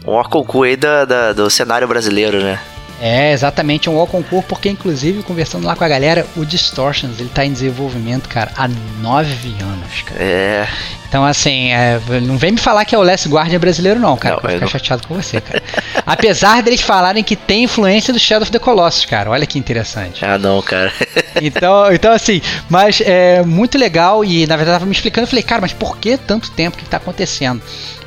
[0.06, 2.58] um orcocu aí da, da, do cenário brasileiro, né?
[3.00, 7.30] É, exatamente, um All concurso, porque inclusive, conversando lá com a galera, o Distortions, ele
[7.30, 8.68] tá em desenvolvimento, cara, há
[9.00, 10.22] nove anos, cara.
[10.22, 10.68] É.
[11.08, 14.36] Então, assim, é, não vem me falar que é o Last Guardian brasileiro, não, cara.
[14.36, 14.70] Não, vou ficar não.
[14.70, 15.60] chateado com você, cara.
[16.06, 19.30] Apesar deles falarem que tem influência do Shadow of the Colossus, cara.
[19.30, 20.24] Olha que interessante.
[20.24, 20.92] Ah, não, cara.
[21.40, 25.24] Então, então, assim, mas é muito legal e, na verdade, tava me explicando.
[25.24, 26.76] Eu falei, cara, mas por que tanto tempo?
[26.76, 27.62] Que tá acontecendo?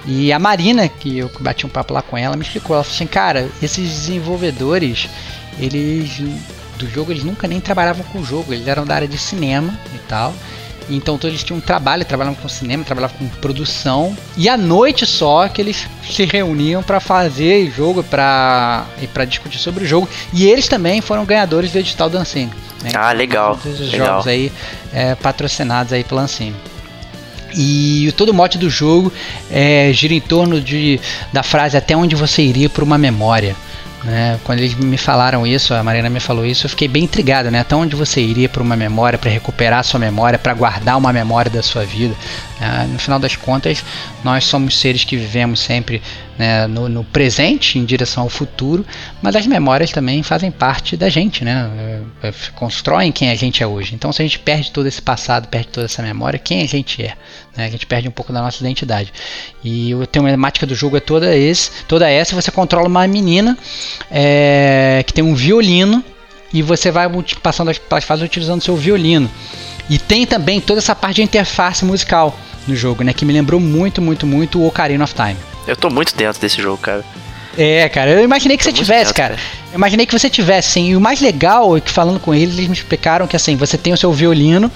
[0.05, 2.75] E a Marina, que eu bati um papo lá com ela, me explicou.
[2.75, 5.09] Ela falou assim, cara, esses desenvolvedores,
[5.59, 6.21] eles
[6.77, 9.77] do jogo, eles nunca nem trabalhavam com o jogo, eles eram da área de cinema
[9.93, 10.33] e tal.
[10.89, 14.15] Então todos eles tinham um trabalho, trabalhavam com cinema, trabalhavam com produção.
[14.37, 19.59] E à noite só que eles se reuniam para fazer jogo para e para discutir
[19.59, 20.07] sobre o jogo.
[20.33, 22.51] E eles também foram ganhadores do edital da Ancine.
[22.83, 22.91] Né?
[22.95, 23.57] Ah, legal.
[23.61, 24.07] Todos os legal.
[24.07, 24.51] jogos aí
[24.93, 26.55] é, patrocinados aí pela Ancine.
[27.55, 29.13] E todo o mote do jogo
[29.51, 30.99] é, gira em torno de,
[31.31, 33.55] da frase até onde você iria por uma memória.
[34.03, 34.39] Né?
[34.43, 37.61] Quando eles me falaram isso, a Marina me falou isso, eu fiquei bem intrigado, né?
[37.61, 41.49] Até onde você iria para uma memória, para recuperar sua memória, para guardar uma memória
[41.49, 42.13] da sua vida?
[42.63, 42.89] Né?
[42.91, 43.83] No final das contas,
[44.23, 46.01] nós somos seres que vivemos sempre
[46.37, 48.85] né, no, no, presente em direção ao futuro,
[49.21, 52.01] mas as memórias também fazem parte da gente, né?
[52.23, 53.93] É, é, constroem quem a gente é hoje.
[53.93, 57.03] Então, se a gente perde todo esse passado, perde toda essa memória, quem a gente
[57.03, 57.13] é?
[57.55, 57.65] Né?
[57.65, 59.11] A gente perde um pouco da nossa identidade.
[59.63, 62.33] E a temática do jogo é toda, esse, toda essa.
[62.33, 63.57] Você controla uma menina
[64.09, 66.03] é, que tem um violino
[66.53, 67.09] e você vai
[67.41, 69.29] passando as fases utilizando seu violino.
[69.89, 72.37] E tem também toda essa parte de interface musical
[72.67, 73.13] no jogo, né?
[73.13, 75.37] Que me lembrou muito, muito, muito o Ocarina of Time.
[75.67, 77.03] Eu tô muito dentro desse jogo, cara.
[77.57, 79.35] É, cara, eu imaginei que você tivesse, dentro, cara.
[79.35, 79.41] cara.
[79.71, 80.89] Eu imaginei que você tivesse, sim.
[80.89, 83.77] E o mais legal é que falando com eles, eles me explicaram que assim, você
[83.77, 84.71] tem o seu violino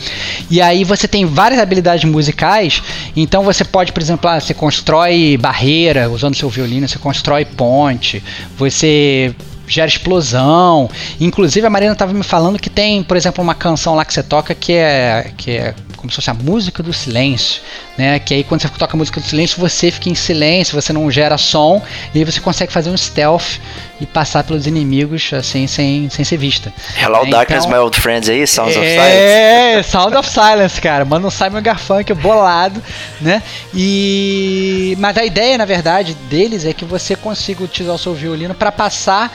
[0.50, 2.82] e aí você tem várias habilidades musicais.
[3.16, 8.24] Então você pode, por exemplo, ah, você constrói barreira usando seu violino, você constrói ponte,
[8.58, 9.34] você
[9.68, 10.90] gera explosão.
[11.20, 14.24] Inclusive a Marina estava me falando que tem, por exemplo, uma canção lá que você
[14.24, 15.76] toca que é que é
[16.08, 17.62] como se fosse a música do silêncio,
[17.98, 18.18] né?
[18.20, 21.12] Que aí quando você toca a música do silêncio, você fica em silêncio, você não
[21.12, 21.82] gera som,
[22.14, 23.60] e aí você consegue fazer um stealth
[24.00, 26.74] e passar pelos inimigos assim sem, sem ser vista.
[27.02, 27.32] Hello né?
[27.32, 29.18] Darkness, então, my old friends aí, Sounds é, of Silence.
[29.18, 31.04] É, Sound of Silence, cara.
[31.04, 32.82] Mano, um Simon Garfunkel bolado,
[33.20, 33.44] né?
[33.74, 38.54] E mas a ideia, na verdade, deles é que você consiga utilizar o seu violino
[38.54, 39.32] para passar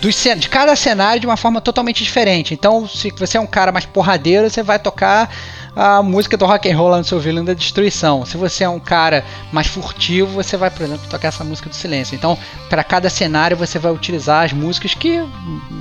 [0.00, 2.52] de cada cenário de uma forma totalmente diferente.
[2.52, 5.30] Então, se você é um cara mais porradeiro, você vai tocar
[5.76, 8.24] a música do rock and roll lá no seu violino da destruição.
[8.24, 9.22] Se você é um cara
[9.52, 12.14] mais furtivo, você vai, por exemplo, tocar essa música do silêncio.
[12.14, 12.38] Então,
[12.70, 15.22] para cada cenário, você vai utilizar as músicas que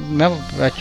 [0.09, 0.29] né,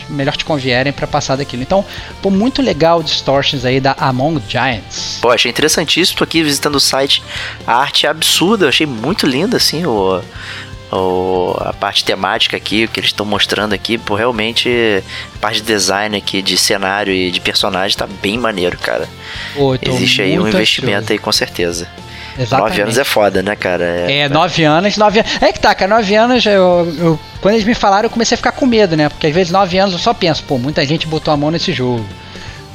[0.09, 1.63] melhor te convierem para passar daquilo.
[1.63, 1.85] Então,
[2.21, 5.19] pô, muito legal o Distortions aí da Among Giants.
[5.21, 6.17] Pô, achei interessantíssimo.
[6.17, 7.23] Tô aqui visitando o site.
[7.65, 10.21] A arte é absurda, achei muito linda, assim, o
[10.95, 15.03] o, a parte temática aqui, o que eles estão mostrando aqui, pô, realmente
[15.35, 19.07] a parte de design aqui, de cenário e de personagem tá bem maneiro, cara.
[19.53, 21.13] Pô, Existe aí um investimento ansioso.
[21.13, 21.87] aí com certeza.
[22.37, 22.69] Exatamente.
[22.69, 23.83] Nove anos é foda, né, cara?
[23.83, 25.31] É, é nove anos, nove anos.
[25.41, 28.37] É que tá, cara, nove anos, eu, eu, quando eles me falaram, eu comecei a
[28.37, 29.07] ficar com medo, né?
[29.07, 31.71] Porque às vezes nove anos eu só penso, pô, muita gente botou a mão nesse
[31.71, 32.05] jogo.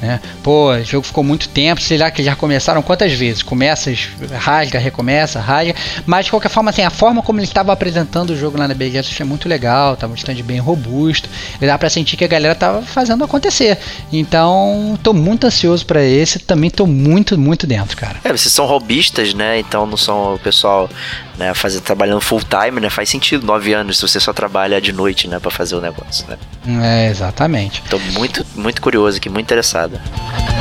[0.01, 0.19] Né?
[0.41, 3.43] Pô, o jogo ficou muito tempo, sei lá que já começaram quantas vezes?
[3.43, 3.93] Começa,
[4.33, 5.75] rasga, recomeça, rasga.
[6.05, 8.73] Mas de qualquer forma, assim, a forma como ele estava apresentando o jogo lá na
[8.73, 11.29] BGS achei muito legal, tava um stand bem robusto.
[11.61, 13.77] E dá pra sentir que a galera tava fazendo acontecer.
[14.11, 18.15] Então, tô muito ansioso para esse, também tô muito, muito dentro, cara.
[18.23, 19.59] É, vocês são robistas, né?
[19.59, 20.89] Então não são o pessoal
[21.37, 22.89] né, fazer, trabalhando full time, né?
[22.89, 26.25] Faz sentido, nove anos, se você só trabalha de noite, né, para fazer o negócio,
[26.27, 26.37] né?
[26.83, 27.81] É, exatamente.
[27.89, 29.90] Tô muito, muito curioso aqui, muito interessado.
[29.91, 30.60] Yeah.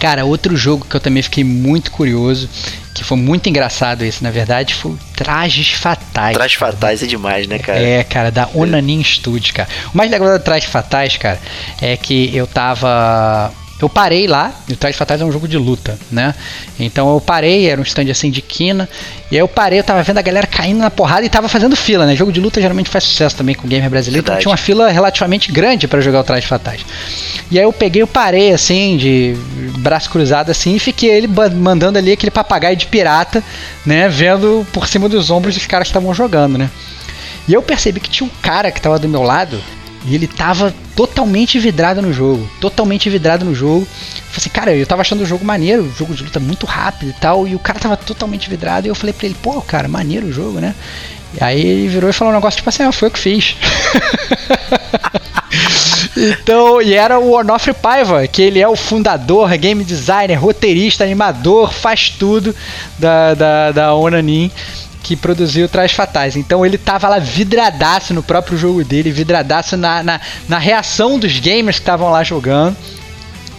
[0.00, 2.48] Cara, outro jogo que eu também fiquei muito curioso,
[2.94, 6.34] que foi muito engraçado esse, na verdade, foi Trajes Fatais.
[6.34, 7.78] Trajes Fatais é demais, né, cara?
[7.78, 9.68] É, cara, da Onanin Studios, cara.
[9.92, 11.38] O mais legal da Trajes Fatais, cara,
[11.82, 13.52] é que eu tava
[13.84, 16.34] eu parei lá, e o Trajes Fatais é um jogo de luta, né?
[16.78, 18.88] Então eu parei, era um stand assim de quina,
[19.30, 21.74] e aí eu parei, eu tava vendo a galera caindo na porrada e tava fazendo
[21.76, 22.14] fila, né?
[22.14, 24.90] Jogo de luta geralmente faz sucesso também com o gamer brasileiro, então tinha uma fila
[24.90, 26.84] relativamente grande para jogar o Trajes Fatais.
[27.50, 29.34] E aí eu peguei, eu parei assim, de
[29.78, 33.42] braço cruzado assim, e fiquei ele mandando ali aquele papagaio de pirata,
[33.84, 34.08] né?
[34.08, 36.70] Vendo por cima dos ombros dos caras que estavam jogando, né?
[37.48, 39.60] E eu percebi que tinha um cara que tava do meu lado
[40.04, 42.48] e ele tava totalmente vidrado no jogo.
[42.60, 43.86] Totalmente vidrado no jogo.
[43.86, 47.10] Falei assim, cara, eu tava achando o jogo maneiro, o jogo de luta muito rápido
[47.10, 47.46] e tal.
[47.46, 48.86] E o cara tava totalmente vidrado.
[48.86, 50.74] E eu falei pra ele, pô, cara, maneiro o jogo, né?
[51.38, 53.56] E aí ele virou e falou um negócio tipo assim, ah, foi eu que fiz.
[56.16, 61.72] Então, e era o Onofre Paiva, que ele é o fundador, game designer, roteirista, animador,
[61.72, 62.54] faz tudo
[62.98, 64.50] da, da, da Onanin,
[65.10, 66.36] que produziu Traz Fatais.
[66.36, 71.40] Então ele tava lá vidradaço no próprio jogo dele, vidradaço na, na, na reação dos
[71.40, 72.76] gamers que estavam lá jogando.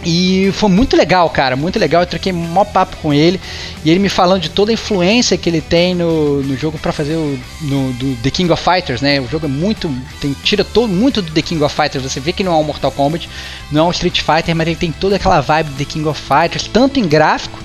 [0.02, 2.00] E foi muito legal, cara, muito legal.
[2.00, 3.38] Eu troquei maior papo com ele
[3.84, 6.90] e ele me falando de toda a influência que ele tem no, no jogo para
[6.90, 9.20] fazer o no, do The King of Fighters, né?
[9.20, 12.02] O jogo é muito tem tira todo muito do The King of Fighters.
[12.02, 13.28] Você vê que não é um Mortal Kombat,
[13.70, 16.18] não é um Street Fighter, mas ele tem toda aquela vibe do The King of
[16.18, 17.58] Fighters, tanto em gráfico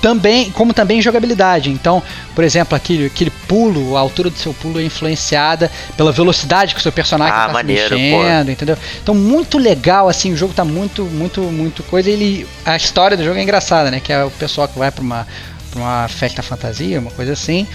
[0.00, 1.70] também, como também jogabilidade.
[1.70, 2.02] Então,
[2.34, 6.80] por exemplo, aquele, aquele pulo, a altura do seu pulo é influenciada pela velocidade que
[6.80, 8.76] o seu personagem Ah, maneiro, se mexendo, entendeu?
[9.02, 12.10] Então, muito legal, assim, o jogo tá muito, muito, muito coisa.
[12.10, 14.00] Ele, a história do jogo é engraçada, né?
[14.00, 15.26] Que é o pessoal que vai para uma,
[15.70, 17.66] pra uma festa fantasia, uma coisa assim.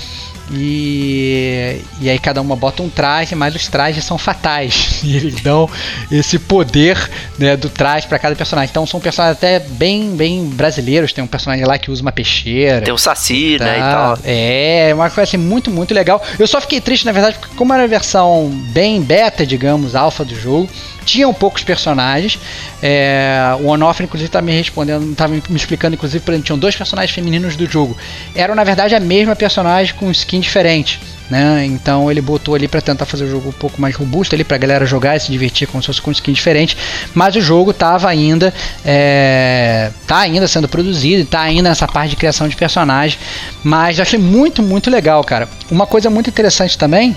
[0.51, 5.01] E, e aí cada uma bota um traje, mas os trajes são fatais.
[5.03, 5.69] E eles dão
[6.09, 6.97] esse poder
[7.37, 8.69] né, do traje para cada personagem.
[8.71, 11.11] Então são personagens até bem, bem brasileiros.
[11.11, 12.81] Tem um personagem lá que usa uma peixeira.
[12.81, 14.19] Tem o Saci, né, e Tá, tal.
[14.23, 16.23] É, uma coisa assim muito, muito legal.
[16.39, 20.23] Eu só fiquei triste, na verdade, porque como era a versão bem beta, digamos, alfa
[20.23, 20.69] do jogo,
[21.03, 22.39] tinham poucos personagens.
[22.81, 27.13] É, o Onofre, inclusive, tá me respondendo, tá me explicando, inclusive, para tinham dois personagens
[27.13, 27.95] femininos do jogo.
[28.35, 30.99] Eram, na verdade, a mesma personagem com skin diferente.
[31.29, 31.65] Né?
[31.65, 34.57] Então ele botou ali para tentar fazer o jogo um pouco mais robusto ali pra
[34.57, 36.77] galera jogar e se divertir como se fosse com skin diferente,
[37.13, 38.53] mas o jogo tava ainda
[38.85, 43.17] é, tá ainda sendo produzido, tá ainda nessa parte de criação de personagem,
[43.63, 45.47] mas eu achei muito muito legal, cara.
[45.71, 47.15] Uma coisa muito interessante também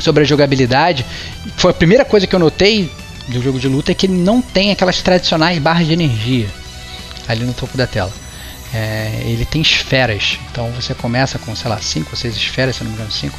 [0.00, 1.04] sobre a jogabilidade,
[1.56, 2.90] foi a primeira coisa que eu notei
[3.28, 6.48] do jogo de luta é que ele não tem aquelas tradicionais barras de energia
[7.28, 8.12] ali no topo da tela.
[8.72, 12.84] É, ele tem esferas, então você começa com, sei lá, 5 ou 6 esferas, se
[12.84, 13.36] não me engano, 5.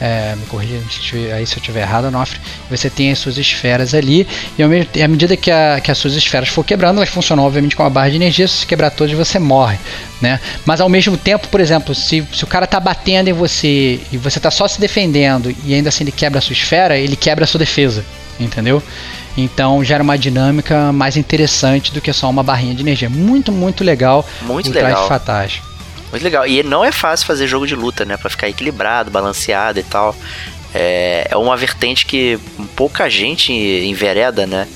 [0.00, 0.74] É, me corrija
[1.34, 2.38] aí se eu estiver errado, Onofre.
[2.68, 4.26] Você tem as suas esferas ali,
[4.58, 7.08] e ao mesmo, e à medida que, a- que as suas esferas for quebrando, elas
[7.08, 8.46] funcionam obviamente com uma barra de energia.
[8.48, 9.78] Se você quebrar todas, você morre.
[10.20, 10.40] Né?
[10.66, 14.16] Mas ao mesmo tempo, por exemplo, se, se o cara tá batendo em você e
[14.18, 17.44] você tá só se defendendo e ainda assim ele quebra a sua esfera, ele quebra
[17.44, 18.04] a sua defesa.
[18.40, 18.82] Entendeu?
[19.36, 23.08] Então gera uma dinâmica mais interessante do que só uma barrinha de energia.
[23.08, 24.26] Muito, muito legal.
[24.42, 25.08] Muito o legal.
[25.08, 25.60] Fatais.
[26.14, 26.46] Muito legal.
[26.46, 28.16] E não é fácil fazer jogo de luta, né?
[28.16, 30.14] Pra ficar equilibrado, balanceado e tal.
[30.72, 32.38] É, é uma vertente que
[32.76, 34.68] pouca gente envereda, né?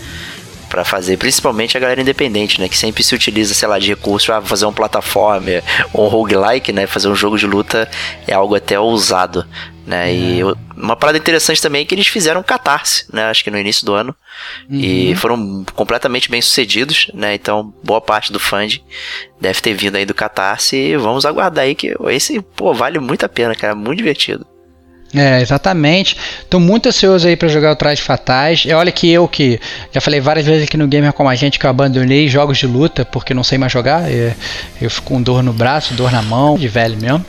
[0.69, 2.69] Pra fazer, principalmente a galera independente, né?
[2.69, 5.47] Que sempre se utiliza, sei lá, de recurso ah, fazer um plataforma
[5.93, 6.87] ou um roguelike, né?
[6.87, 7.89] Fazer um jogo de luta
[8.27, 9.47] é algo até ousado,
[9.87, 10.13] né?
[10.13, 13.25] E eu- uma parada interessante também é que eles fizeram Catarse, né?
[13.25, 14.15] Acho que no início do ano.
[14.71, 17.35] E foram completamente bem sucedidos, né?
[17.35, 18.81] Então, boa parte do funding
[19.41, 20.77] deve ter vindo aí do Catarse.
[20.77, 23.75] E vamos aguardar aí que esse, pô, vale muito a pena, cara.
[23.75, 24.47] Muito divertido.
[25.15, 26.17] É, exatamente.
[26.51, 28.65] Tô muito ansioso aí para jogar o Trajes Fatais.
[28.67, 29.59] E olha que eu que
[29.93, 32.67] já falei várias vezes aqui no Gamer como a gente que eu abandonei jogos de
[32.67, 34.03] luta porque não sei mais jogar.
[34.81, 37.25] Eu fico com dor no braço, dor na mão, de velho mesmo.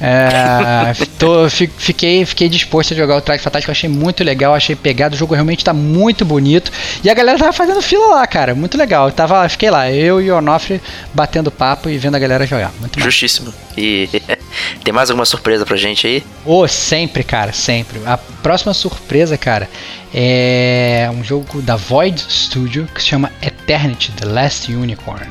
[0.00, 4.52] É, tô, fiquei, fiquei disposto a jogar o Traje Fatais, que eu achei muito legal,
[4.52, 6.72] achei pegado, o jogo realmente tá muito bonito.
[7.04, 9.06] E a galera tava fazendo fila lá, cara, muito legal.
[9.06, 10.80] Eu tava, fiquei lá, eu e o Onofre
[11.14, 12.72] batendo papo e vendo a galera jogar.
[12.80, 13.54] Muito Justíssimo.
[13.76, 14.08] E
[14.84, 16.24] tem mais alguma surpresa pra gente aí?
[16.44, 18.00] Oh, sempre, cara, sempre.
[18.06, 19.68] A próxima surpresa, cara,
[20.12, 25.30] é um jogo da Void Studio que se chama Eternity The Last Unicorn.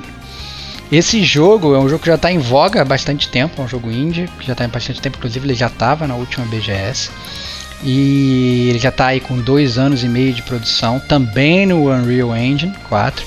[0.91, 3.67] Esse jogo é um jogo que já está em voga há bastante tempo, é um
[3.67, 7.09] jogo indie, que já está em bastante tempo, inclusive ele já estava na última BGS.
[7.83, 12.35] E ele já está aí com dois anos e meio de produção, também no Unreal
[12.35, 13.25] Engine 4.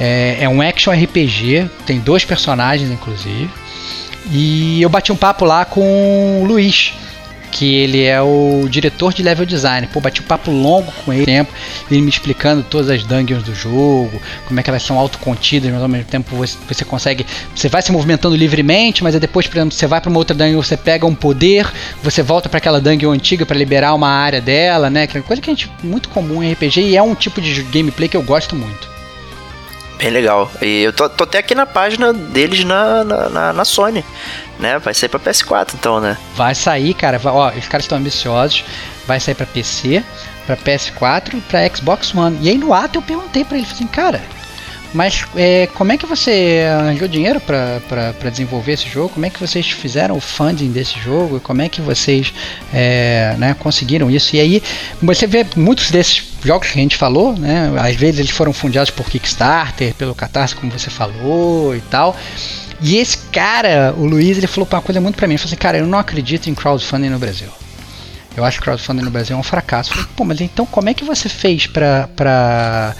[0.00, 3.48] É, é um action RPG, tem dois personagens inclusive.
[4.30, 6.94] E eu bati um papo lá com o Luiz,
[7.54, 9.86] que ele é o diretor de level design.
[9.86, 11.52] Pô, bati um papo longo com ele, tempo,
[11.88, 15.80] ele me explicando todas as dungeons do jogo, como é que elas são autocontidas, mas
[15.80, 19.72] ao mesmo tempo você, você consegue, você vai se movimentando livremente, mas depois, por exemplo,
[19.72, 21.70] você vai para uma outra dungeon, você pega um poder,
[22.02, 25.06] você volta para aquela dungeon antiga para liberar uma área dela, né?
[25.06, 27.62] Que é coisa que a gente muito comum em RPG e é um tipo de
[27.62, 28.93] gameplay que eu gosto muito.
[29.98, 30.50] Bem legal.
[30.60, 34.04] E eu tô, tô até aqui na página deles na, na, na, na Sony
[34.58, 34.78] né?
[34.78, 36.16] Vai sair pra PS4 então, né?
[36.34, 37.18] Vai sair, cara.
[37.18, 38.64] Vai, ó, os caras estão ambiciosos.
[39.06, 40.02] Vai sair pra PC,
[40.46, 42.38] pra PS4 e pra Xbox One.
[42.40, 44.22] E aí no ato eu perguntei pra ele, assim, cara,
[44.94, 49.08] mas é, como é que você arranjou dinheiro para desenvolver esse jogo?
[49.08, 51.40] Como é que vocês fizeram o funding desse jogo?
[51.40, 52.32] Como é que vocês
[52.72, 54.36] é, né, conseguiram isso?
[54.36, 54.62] E aí
[55.02, 57.72] você vê muitos desses jogos que a gente falou, né?
[57.76, 62.16] Às vezes eles foram fundados por Kickstarter, pelo Catarse, como você falou e tal.
[62.80, 65.34] E esse cara, o Luiz, ele falou uma coisa muito pra mim.
[65.34, 67.48] Ele falou assim, cara, eu não acredito em crowdfunding no Brasil.
[68.36, 69.90] Eu acho que crowdfunding no Brasil é um fracasso.
[69.90, 72.94] Eu falei, Pô, mas então como é que você fez pra, pra,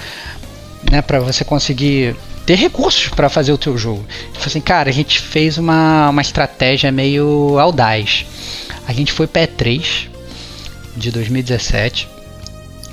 [0.91, 2.17] né, pra você conseguir
[2.47, 4.05] ter recursos para fazer o teu jogo?
[4.33, 8.27] Falou assim, cara, a gente fez uma, uma estratégia meio audaz.
[8.87, 10.09] A gente foi para E3
[10.97, 12.09] de 2017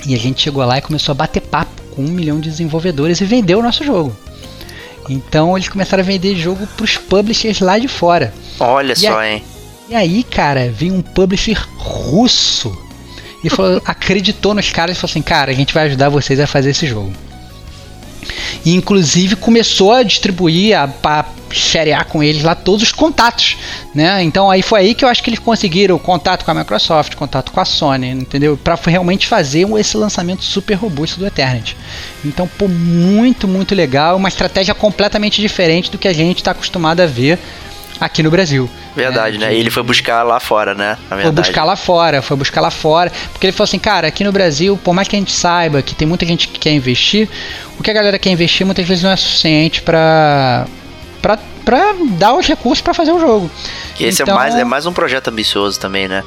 [0.06, 3.22] e a gente chegou lá e começou a bater papo com um milhão de desenvolvedores
[3.22, 4.16] e vendeu o nosso jogo.
[5.10, 8.34] Então eles começaram a vender jogo pros publishers lá de fora.
[8.60, 9.44] Olha e só, aí, hein?
[9.90, 12.76] E aí, cara, veio um publisher russo
[13.44, 16.48] e falou, acreditou nos caras e falou assim: cara, a gente vai ajudar vocês a
[16.48, 17.12] fazer esse jogo.
[18.66, 23.58] E inclusive começou a distribuir, a, a sharear com eles lá todos os contatos,
[23.94, 24.24] né?
[24.24, 27.52] Então aí foi aí que eu acho que eles conseguiram contato com a Microsoft, contato
[27.52, 28.58] com a Sony, entendeu?
[28.58, 31.76] Para realmente fazer esse lançamento super robusto do Eternity.
[32.24, 37.02] Então, pô, muito, muito legal, uma estratégia completamente diferente do que a gente está acostumado
[37.02, 37.38] a ver
[38.02, 38.68] aqui no Brasil.
[38.96, 39.48] Verdade, né?
[39.48, 39.56] né?
[39.56, 40.98] E ele foi buscar lá fora, né?
[41.08, 43.12] Foi buscar lá fora, foi buscar lá fora.
[43.32, 45.94] Porque ele falou assim, cara, aqui no Brasil, por mais que a gente saiba que
[45.94, 47.30] tem muita gente que quer investir,
[47.80, 50.66] o que a galera quer investir muitas vezes não é suficiente para
[51.22, 53.50] para dar os recursos para fazer o jogo.
[54.00, 56.24] E esse é então, é, mais, é mais um projeto ambicioso também, né?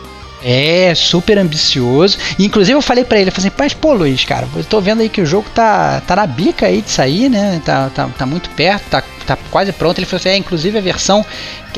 [0.47, 2.19] É, super ambicioso.
[2.39, 5.01] Inclusive eu falei para ele, eu falei assim, mas pô Luiz, cara, eu tô vendo
[5.01, 7.63] aí que o jogo tá, tá na bica aí de sair, né?
[7.65, 9.99] Tá, tá, tá muito perto, tá, tá quase pronto.
[9.99, 11.25] Ele falou assim, é, inclusive a versão,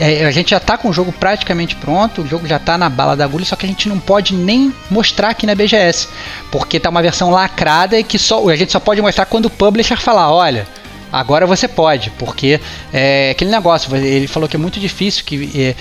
[0.01, 2.89] é, a gente já tá com o jogo praticamente pronto, o jogo já tá na
[2.89, 6.09] bala da agulha, só que a gente não pode nem mostrar aqui na BGS,
[6.51, 9.51] porque tá uma versão lacrada e que só, a gente só pode mostrar quando o
[9.51, 10.67] publisher falar, olha,
[11.13, 12.61] Agora você pode, porque
[12.93, 15.75] é aquele negócio, ele falou que é muito difícil que é,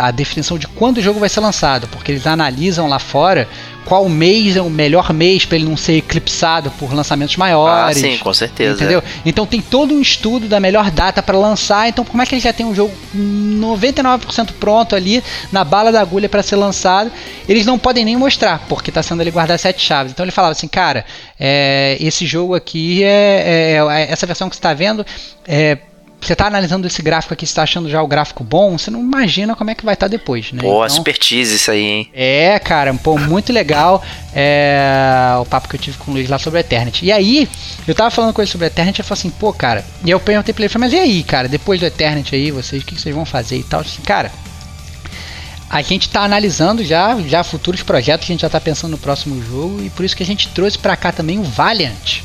[0.00, 3.48] a definição de quando o jogo vai ser lançado, porque eles analisam lá fora
[3.84, 7.98] qual mês é o melhor mês para ele não ser eclipsado por lançamentos maiores.
[7.98, 8.76] Ah, sim, com certeza.
[8.76, 9.02] Entendeu?
[9.24, 11.88] Então tem todo um estudo da melhor data para lançar.
[11.88, 16.00] Então, como é que ele já tem um jogo 99% pronto ali na bala da
[16.00, 17.12] agulha para ser lançado?
[17.48, 20.12] Eles não podem nem mostrar, porque está sendo ele guardar sete chaves.
[20.12, 21.04] Então ele falava assim, cara,
[21.38, 25.04] é, esse jogo aqui é, é, é essa versão que você está vendo
[25.46, 25.78] é
[26.26, 29.54] você está analisando esse gráfico aqui, está achando já o gráfico bom, você não imagina
[29.54, 30.62] como é que vai estar tá depois, né?
[30.62, 32.10] Pô, então, expertise isso aí, hein?
[32.12, 34.02] É, cara, pô, muito legal
[34.34, 37.04] é, o papo que eu tive com o Luiz lá sobre Eternity.
[37.04, 37.48] E aí,
[37.86, 40.52] eu tava falando com ele sobre Eternity, eu falei assim, pô, cara, e eu perguntei
[40.52, 43.24] pra ele, mas e aí, cara, depois do Eternity aí, vocês, o que vocês vão
[43.24, 43.80] fazer e tal?
[43.80, 44.30] Assim, cara,
[45.68, 49.42] a gente está analisando já, já futuros projetos, a gente já está pensando no próximo
[49.42, 52.20] jogo e por isso que a gente trouxe para cá também o Valiant.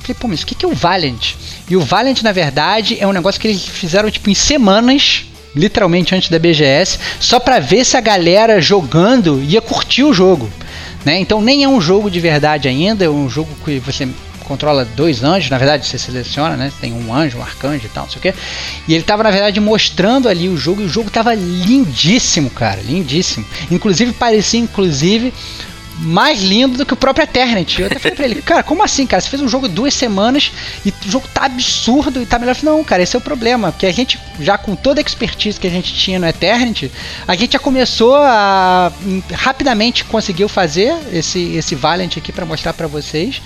[0.00, 1.34] Falei, pô, mas o que é o Valiant?
[1.68, 6.14] E o Valiant, na verdade, é um negócio que eles fizeram tipo em semanas, literalmente
[6.14, 10.50] antes da BGS, só para ver se a galera jogando ia curtir o jogo.
[11.04, 11.18] Né?
[11.18, 14.08] Então nem é um jogo de verdade ainda, é um jogo que você
[14.46, 16.72] controla dois anjos, na verdade você seleciona, né?
[16.80, 18.34] Tem um anjo, um arcanjo e tal, não sei o quê.
[18.86, 22.80] E ele tava, na verdade, mostrando ali o jogo, e o jogo tava lindíssimo, cara,
[22.80, 23.44] lindíssimo.
[23.70, 25.34] Inclusive, parecia, inclusive,
[25.98, 27.80] mais lindo do que o próprio Eternity.
[27.80, 29.20] Eu até falei pra ele, cara, como assim, cara?
[29.20, 30.52] Você fez um jogo duas semanas
[30.84, 32.54] e o jogo tá absurdo e tá melhor.
[32.54, 33.72] Falei, não, cara, esse é o problema.
[33.72, 36.90] Porque a gente, já com toda a expertise que a gente tinha no Eternity,
[37.26, 38.92] a gente já começou a
[39.32, 43.40] rapidamente conseguiu fazer esse, esse Valiant aqui para mostrar para vocês.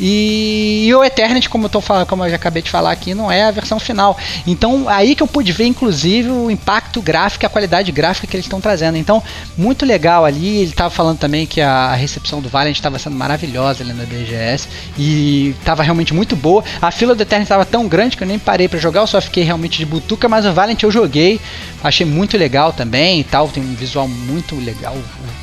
[0.00, 3.12] E, e o Eternity, como eu, tô falando, como eu já acabei de falar aqui,
[3.12, 4.16] não é a versão final.
[4.46, 8.46] Então, aí que eu pude ver, inclusive, o impacto gráfico, a qualidade gráfica que eles
[8.46, 8.96] estão trazendo.
[8.96, 9.22] Então,
[9.58, 10.56] muito legal ali.
[10.60, 14.04] Ele estava falando também que a, a recepção do Valiant estava sendo maravilhosa ali na
[14.04, 14.68] BGS.
[14.96, 16.64] E estava realmente muito boa.
[16.80, 19.20] A fila do Eternity estava tão grande que eu nem parei para jogar, eu só
[19.20, 20.28] fiquei realmente de butuca.
[20.30, 21.38] Mas o Valiant eu joguei,
[21.84, 23.48] achei muito legal também e tal.
[23.48, 24.96] Tem um visual muito legal.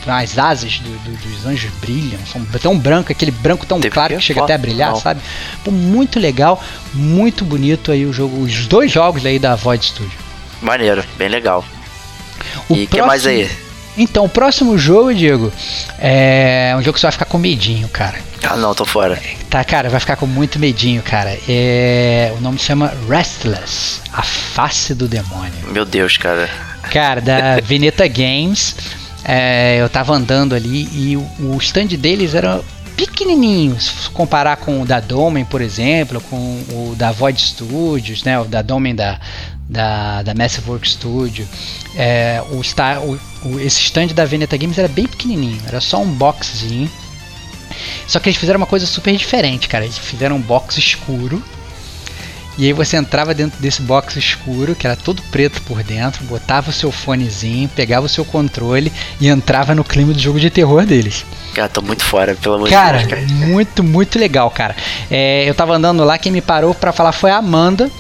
[0.08, 4.22] As asas do, do, dos anjos brilham, são tão branco, aquele branco tão claro que
[4.22, 5.00] chega até brilhar, não.
[5.00, 5.22] sabe?
[5.64, 6.62] Pô, muito legal,
[6.94, 10.18] muito bonito aí o jogo, os dois jogos aí da Void Studio.
[10.62, 11.64] Maneiro, bem legal.
[12.70, 13.50] O e o que mais aí?
[13.98, 15.52] Então, o próximo jogo, Diego,
[15.98, 18.20] é um jogo que você vai ficar com medinho, cara.
[18.44, 19.20] Ah, não, tô fora.
[19.50, 21.36] Tá, cara, vai ficar com muito medinho, cara.
[21.50, 22.32] É...
[22.38, 25.52] O nome se chama Restless, a face do demônio.
[25.72, 26.48] Meu Deus, cara.
[26.92, 28.76] Cara, da Veneta Games.
[29.26, 32.62] É, eu tava andando ali e o, o stand deles era
[32.98, 36.36] pequenininho, se comparar com o da Domain, por exemplo, com
[36.72, 39.20] o da Void Studios, né, o da Domain da,
[39.70, 41.48] da, da Massive Work Studio.
[41.96, 46.02] É, o, Star, o, o, esse stand da Veneta Games era bem pequenininho, era só
[46.02, 46.90] um boxzinho.
[48.08, 49.84] Só que eles fizeram uma coisa super diferente, cara.
[49.84, 51.44] Eles fizeram um box escuro.
[52.58, 56.70] E aí você entrava dentro desse box escuro, que era todo preto por dentro, botava
[56.70, 58.92] o seu fonezinho, pegava o seu controle
[59.22, 61.26] e entrava no clima do jogo de terror deles.
[61.54, 63.06] Cara, tô muito fora, pelo amor de Deus.
[63.06, 64.76] Cara, muito, muito legal, cara.
[65.10, 67.92] É, eu tava andando lá, quem me parou para falar foi a Amanda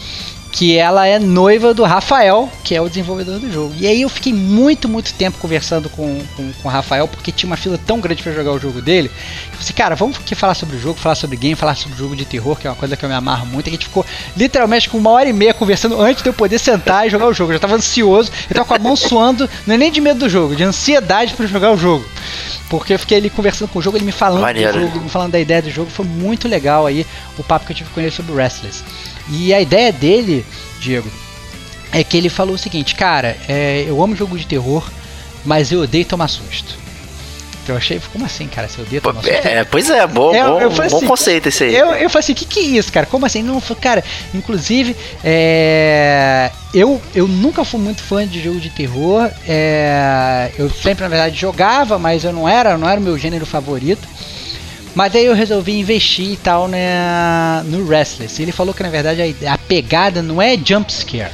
[0.57, 3.75] que ela é noiva do Rafael, que é o desenvolvedor do jogo.
[3.77, 7.47] E aí eu fiquei muito, muito tempo conversando com, com, com o Rafael, porque tinha
[7.47, 9.07] uma fila tão grande para jogar o jogo dele.
[9.07, 11.93] Eu falei assim, cara, vamos aqui falar sobre o jogo, falar sobre game, falar sobre
[11.93, 13.67] o jogo de terror, que é uma coisa que eu me amarro muito.
[13.67, 14.03] E a gente ficou
[14.35, 17.33] literalmente com uma hora e meia conversando antes de eu poder sentar e jogar o
[17.35, 17.51] jogo.
[17.51, 20.21] Eu já tava ansioso, eu tava com a mão suando, não é nem de medo
[20.21, 22.03] do jogo, de ansiedade para jogar o jogo.
[22.67, 24.73] Porque eu fiquei ali conversando com o jogo, ele me falando Maneiro.
[24.73, 27.05] do jogo, me falando da ideia do jogo, foi muito legal aí
[27.37, 28.83] o papo que eu tive com ele sobre o Restless.
[29.29, 30.45] E a ideia dele,
[30.79, 31.09] Diego,
[31.91, 34.89] é que ele falou o seguinte, cara, é, eu amo jogo de terror,
[35.45, 36.77] mas eu odeio tomar susto.
[37.67, 38.69] Eu achei, como assim, cara?
[38.69, 39.35] Você odeia tomar susto?
[39.35, 41.75] É, pois é, bom, é, bom, bom assim, conceito esse aí.
[41.75, 43.05] Eu, eu falei assim, o que, que é isso, cara?
[43.05, 43.43] Como assim?
[43.43, 44.03] Não, cara,
[44.33, 49.29] inclusive, é, eu, eu nunca fui muito fã de jogo de terror.
[49.45, 53.45] É, eu sempre, na verdade, jogava, mas eu não era, não era o meu gênero
[53.45, 54.07] favorito.
[54.97, 58.41] Mas aí eu resolvi investir e tal né, no Restless.
[58.41, 61.31] Ele falou que na verdade a, a pegada não é jump scare.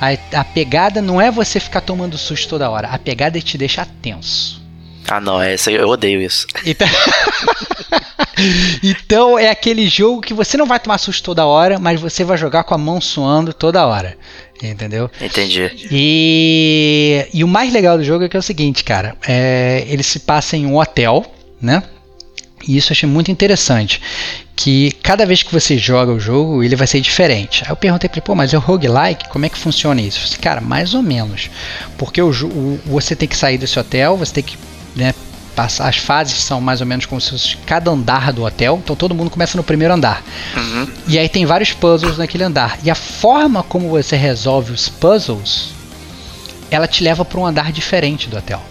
[0.00, 2.88] A, a, pegada não é você ficar tomando susto toda hora.
[2.88, 4.60] A pegada é te deixar tenso.
[5.06, 6.48] Ah, não, essa eu odeio isso.
[6.66, 6.88] Então...
[8.82, 12.36] então é aquele jogo que você não vai tomar susto toda hora, mas você vai
[12.36, 14.18] jogar com a mão suando toda hora.
[14.60, 15.08] Entendeu?
[15.20, 15.70] Entendi.
[15.88, 19.16] E, e o mais legal do jogo é que é o seguinte, cara.
[19.24, 21.24] É, ele se passa em um hotel,
[21.62, 21.84] né?
[22.68, 24.00] E isso eu achei muito interessante.
[24.54, 27.62] Que cada vez que você joga o jogo, ele vai ser diferente.
[27.64, 30.18] Aí eu perguntei para ele, pô, mas é o roguelike, como é que funciona isso?
[30.18, 31.48] Eu falei, cara, mais ou menos.
[31.96, 34.58] Porque o, o, você tem que sair desse hotel, você tem que
[34.94, 35.14] né.
[35.56, 38.80] As fases são mais ou menos como se fosse cada andar do hotel.
[38.80, 40.22] Então todo mundo começa no primeiro andar.
[40.56, 40.86] Uhum.
[41.08, 42.78] E aí tem vários puzzles naquele andar.
[42.84, 45.70] E a forma como você resolve os puzzles,
[46.70, 48.62] ela te leva para um andar diferente do hotel.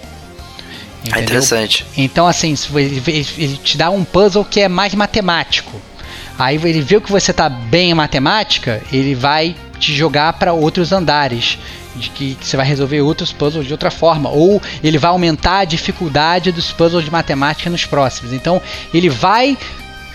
[1.16, 1.86] É interessante.
[1.96, 3.04] Então, assim, ele,
[3.38, 5.80] ele te dá um puzzle que é mais matemático.
[6.38, 10.92] Aí ele viu que você tá bem em matemática, ele vai te jogar para outros
[10.92, 11.58] andares,
[11.96, 15.60] de que, que, você vai resolver outros puzzles de outra forma, ou ele vai aumentar
[15.60, 18.34] a dificuldade dos puzzles de matemática nos próximos.
[18.34, 18.62] Então,
[18.94, 19.58] ele vai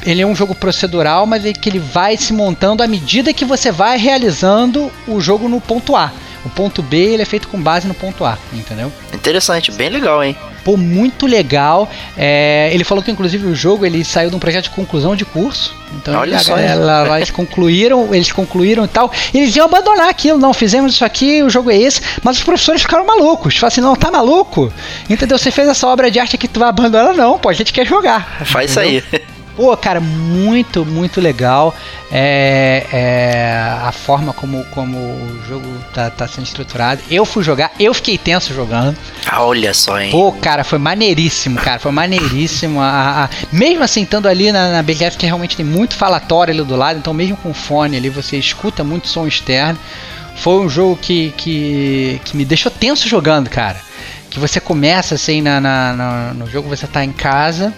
[0.04, 3.44] ele é um jogo procedural, mas é que ele vai se montando à medida que
[3.44, 6.12] você vai realizando o jogo no ponto A.
[6.44, 8.92] O ponto B ele é feito com base no ponto A, entendeu?
[9.12, 10.36] Interessante, bem legal, hein?
[10.64, 11.90] Pô, muito legal.
[12.16, 15.24] É, ele falou que inclusive o jogo ele saiu de um projeto de conclusão de
[15.24, 15.74] curso.
[15.96, 19.10] Então Olha só, galera, eles concluíram, eles concluíram e tal.
[19.34, 22.42] E eles iam abandonar aquilo, não, fizemos isso aqui, o jogo é esse, mas os
[22.42, 23.56] professores ficaram malucos.
[23.56, 24.72] Falaram assim, não, tá maluco?
[25.10, 25.36] Entendeu?
[25.36, 27.14] Você fez essa obra de arte aqui, tu vai abandonar?
[27.14, 28.44] Não, pô, a gente quer jogar.
[28.44, 28.98] Faz entendeu?
[28.98, 29.21] isso aí.
[29.54, 31.74] Pô, cara, muito, muito legal.
[32.10, 37.02] É, é, a forma como, como o jogo tá, tá, sendo estruturado.
[37.10, 38.96] Eu fui jogar, eu fiquei tenso jogando.
[39.26, 40.10] Ah, olha só, hein?
[40.10, 41.78] Pô, cara, foi maneiríssimo, cara.
[41.78, 42.80] Foi maneiríssimo.
[42.80, 46.64] A, a, mesmo assim, estando ali na, na BGF, que realmente tem muito falatório ali
[46.64, 49.78] do lado, então mesmo com fone ali, você escuta muito som externo.
[50.36, 53.76] Foi um jogo que, que, que me deixou tenso jogando, cara.
[54.30, 57.72] Que você começa assim na, na, na no jogo, você tá em casa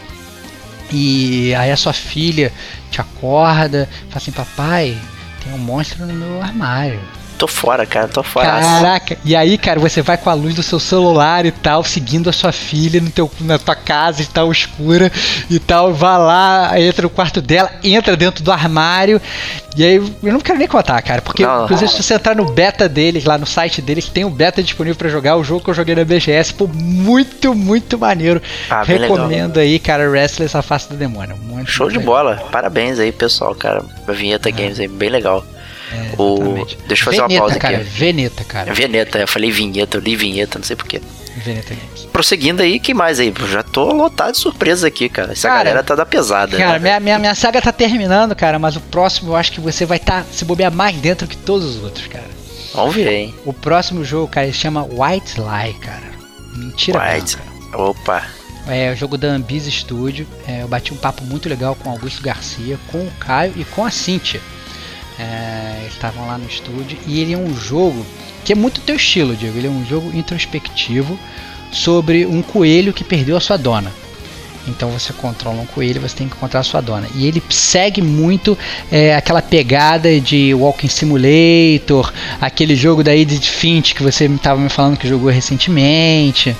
[0.93, 2.53] e aí a sua filha
[2.91, 4.99] te acorda, fala assim, papai,
[5.43, 7.01] tem um monstro no meu armário.
[7.37, 8.47] Tô fora, cara, tô fora.
[8.47, 12.31] Caraca, e aí, cara, você vai com a luz do seu celular e tal, seguindo
[12.31, 15.11] a sua filha no teu, na tua casa e tal, escura
[15.51, 19.21] e tal, vai lá, entra no quarto dela, entra dentro do armário.
[19.77, 21.65] E aí, eu não quero nem contar, cara, porque Não.
[21.65, 24.97] inclusive se você entrar no beta deles, lá no site deles, tem o beta disponível
[24.97, 28.41] pra jogar, o jogo que eu joguei na BGS, pô, muito, muito maneiro.
[28.71, 31.37] Ah, Recomendo aí, cara, Restless, a face do demônio.
[31.37, 32.37] Muito, Show de bola.
[32.53, 33.83] Parabéns aí, pessoal, cara.
[34.09, 35.45] Vinheta Games aí, bem legal.
[35.93, 37.85] É, deixa eu fazer uma Veneta, pausa cara, aqui.
[37.85, 38.73] Veneta, cara.
[38.75, 41.01] Vinheta, eu falei vinheta, eu li vinheta, não sei porquê.
[41.37, 42.05] Veneta Games.
[42.13, 43.33] Prosseguindo aí, que mais aí?
[43.39, 45.33] Eu já tô lotado de surpresa aqui, cara.
[45.33, 46.57] Essa Cara, galera tá da pesada.
[46.57, 46.79] Cara, né?
[46.79, 49.97] minha, minha, minha saga tá terminando, cara, mas o próximo eu acho que você vai
[49.99, 52.25] estar se bobear mais dentro que todos os outros, cara.
[52.73, 53.35] Vamos ver, hein?
[53.45, 56.15] O próximo jogo, cara, ele chama White Lie, cara.
[56.57, 57.37] Mentira, White.
[57.37, 57.83] branca.
[57.83, 58.23] Opa.
[58.69, 60.27] É o jogo da Ambis Studio.
[60.47, 63.65] É, eu bati um papo muito legal com o Augusto Garcia, com o Caio e
[63.65, 64.41] com a Cíntia.
[65.19, 68.05] É, estavam lá no estúdio e ele é um jogo
[68.45, 69.57] que é muito teu estilo, Diego.
[69.57, 71.19] Ele é um jogo introspectivo
[71.73, 73.93] sobre um coelho que perdeu a sua dona.
[74.67, 77.07] Então você controla um coelho, você tem que encontrar a sua dona.
[77.15, 78.57] E ele segue muito
[78.91, 84.69] é, aquela pegada de Walking Simulator, aquele jogo da Edith Finch que você estava me
[84.69, 86.57] falando que jogou recentemente.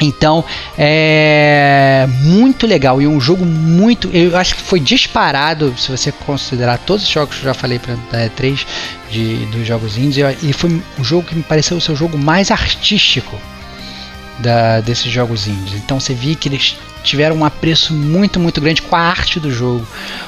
[0.00, 0.44] Então
[0.76, 4.10] é muito legal e um jogo muito.
[4.12, 7.78] Eu acho que foi disparado, se você considerar todos os jogos que eu já falei
[7.78, 8.66] para da E3
[9.10, 12.50] de, dos jogos indies, e foi um jogo que me pareceu o seu jogo mais
[12.50, 13.40] artístico
[14.38, 15.74] da, desses jogos indies.
[15.74, 16.76] Então você via que eles
[17.06, 19.86] tiveram um apreço muito, muito grande com a arte do jogo,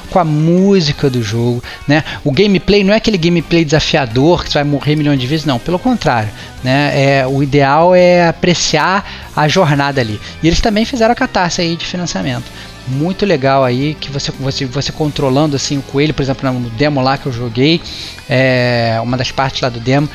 [0.09, 2.03] com a música do jogo, né?
[2.23, 5.59] O gameplay não é aquele gameplay desafiador que você vai morrer milhões de vezes, não.
[5.59, 6.29] Pelo contrário,
[6.63, 6.91] né?
[6.95, 10.19] É, o ideal é apreciar a jornada ali.
[10.41, 12.45] E eles também fizeram a catarse aí de financiamento.
[12.87, 17.01] Muito legal aí que você, você, você controlando assim o coelho, por exemplo, no demo
[17.01, 17.81] lá que eu joguei,
[18.27, 20.09] é, uma das partes lá do demo,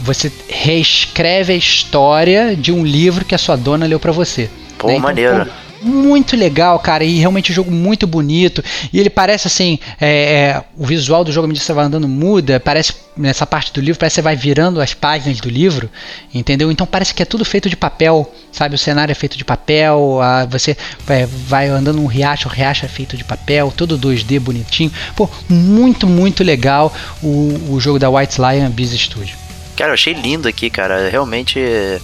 [0.00, 4.50] você reescreve a história de um livro que a sua dona leu pra você.
[4.78, 4.94] Pô, né?
[4.94, 5.46] Então, maneiro.
[5.46, 5.52] pô,
[5.84, 8.62] muito legal, cara, e realmente um jogo muito bonito.
[8.92, 11.84] E ele parece assim, é, é, o visual do jogo, à medida que você vai
[11.84, 12.58] andando, muda.
[12.58, 15.88] Parece nessa parte do livro, parece que você vai virando as páginas do livro,
[16.34, 16.72] entendeu?
[16.72, 18.74] Então parece que é tudo feito de papel, sabe?
[18.74, 20.76] O cenário é feito de papel, a- você
[21.08, 24.90] é, vai andando num riacho, o riacho é feito de papel, todo 2D bonitinho.
[25.14, 29.36] Pô, muito, muito legal o, o jogo da White Lion Biz Studio.
[29.76, 31.08] Cara, eu achei lindo aqui, cara.
[31.08, 32.00] Realmente é,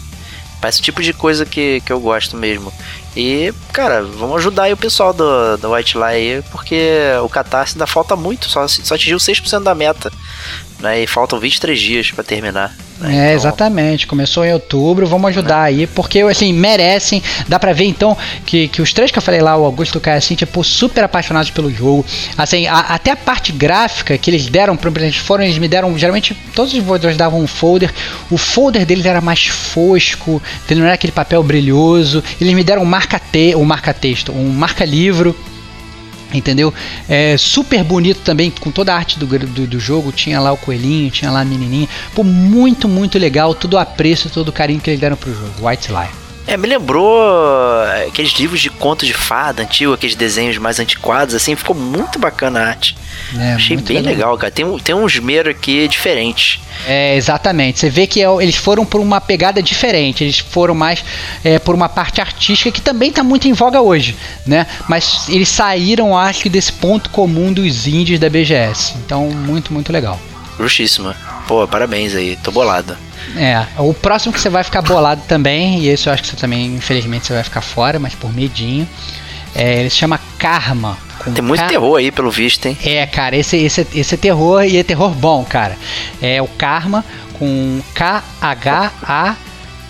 [0.60, 2.72] parece o tipo de coisa que, que eu gosto mesmo.
[3.20, 6.80] E, cara, vamos ajudar aí o pessoal do, do White Lie aí, porque
[7.22, 10.10] o Catarse ainda falta muito, só, só atingiu 6% da meta.
[10.78, 12.74] Né, e faltam 23 dias pra terminar.
[13.00, 14.06] Né, É, então- exatamente.
[14.06, 17.22] Começou em outubro, vamos ajudar aí, porque assim, merecem.
[17.48, 20.00] Dá pra ver então que, que os três que eu falei lá, o Augusto, o
[20.00, 22.04] Caio e a Cintia, pô, super apaixonados pelo jogo.
[22.36, 25.96] Assim, a- até a parte gráfica que eles deram, pra eles foram, eles me deram,
[25.98, 27.92] geralmente todos os desenvolvedores davam um folder.
[28.30, 32.22] O folder deles era mais fosco, não era aquele papel brilhoso.
[32.40, 35.34] Eles me deram um marca-te, um marca-texto, um marca-livro.
[36.32, 36.72] Entendeu?
[37.08, 40.12] É super bonito também, com toda a arte do, do, do jogo.
[40.12, 41.88] Tinha lá o coelhinho, tinha lá a menininha.
[42.14, 43.54] Pô, muito, muito legal.
[43.54, 45.66] Todo o apreço, todo o carinho que eles deram pro jogo.
[45.66, 46.29] White Lion.
[46.46, 47.20] É, me lembrou
[47.86, 52.18] é, aqueles livros de conto de fada antigo, aqueles desenhos mais antiquados, assim, ficou muito
[52.18, 52.96] bacana a arte.
[53.38, 54.50] É, Achei bem legal, cara.
[54.50, 56.60] Tem, um- tem um esmero aqui diferente.
[56.88, 57.78] É, exatamente.
[57.78, 60.24] Você vê que é- eles foram por uma pegada diferente.
[60.24, 61.04] Eles foram mais
[61.44, 64.16] é, por uma parte artística que também está muito em voga hoje,
[64.46, 64.66] né?
[64.88, 68.94] Mas eles saíram, acho que, desse ponto comum dos indies da BGS.
[69.04, 70.18] Então, muito, muito legal.
[70.58, 71.14] Justíssima.
[71.46, 72.96] Pô, parabéns aí, tô bolado.
[73.36, 76.36] É, o próximo que você vai ficar bolado também, e esse eu acho que você
[76.36, 78.88] também, infelizmente, você vai ficar fora, mas por medinho.
[79.54, 80.96] É, ele se chama Karma.
[81.34, 82.78] Tem muito K- terror aí, pelo visto, hein?
[82.84, 85.76] É, cara, esse, esse, esse é terror e é terror bom, cara.
[86.22, 87.04] É o Karma
[87.38, 87.80] com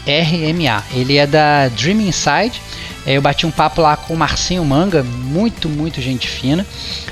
[0.06, 0.82] K-H-A-R-M-A.
[0.92, 2.60] Ele é da Dream Inside.
[3.06, 6.66] É, eu bati um papo lá com o Marcinho Manga, muito, muito gente fina.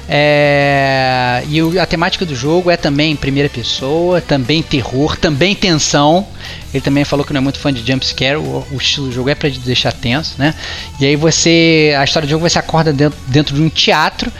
[0.08, 6.26] É, e a temática do jogo é também primeira pessoa, também terror, também tensão.
[6.72, 9.30] Ele também falou que não é muito fã de jumpscare, o, o estilo do jogo
[9.30, 10.54] é para deixar tenso, né?
[11.00, 11.94] E aí você.
[11.98, 14.30] A história do jogo você acorda dentro, dentro de um teatro,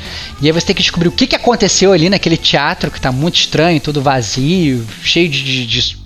[0.40, 3.10] e aí você tem que descobrir o que, que aconteceu ali naquele teatro que tá
[3.10, 5.97] muito estranho, todo vazio, cheio de, de, de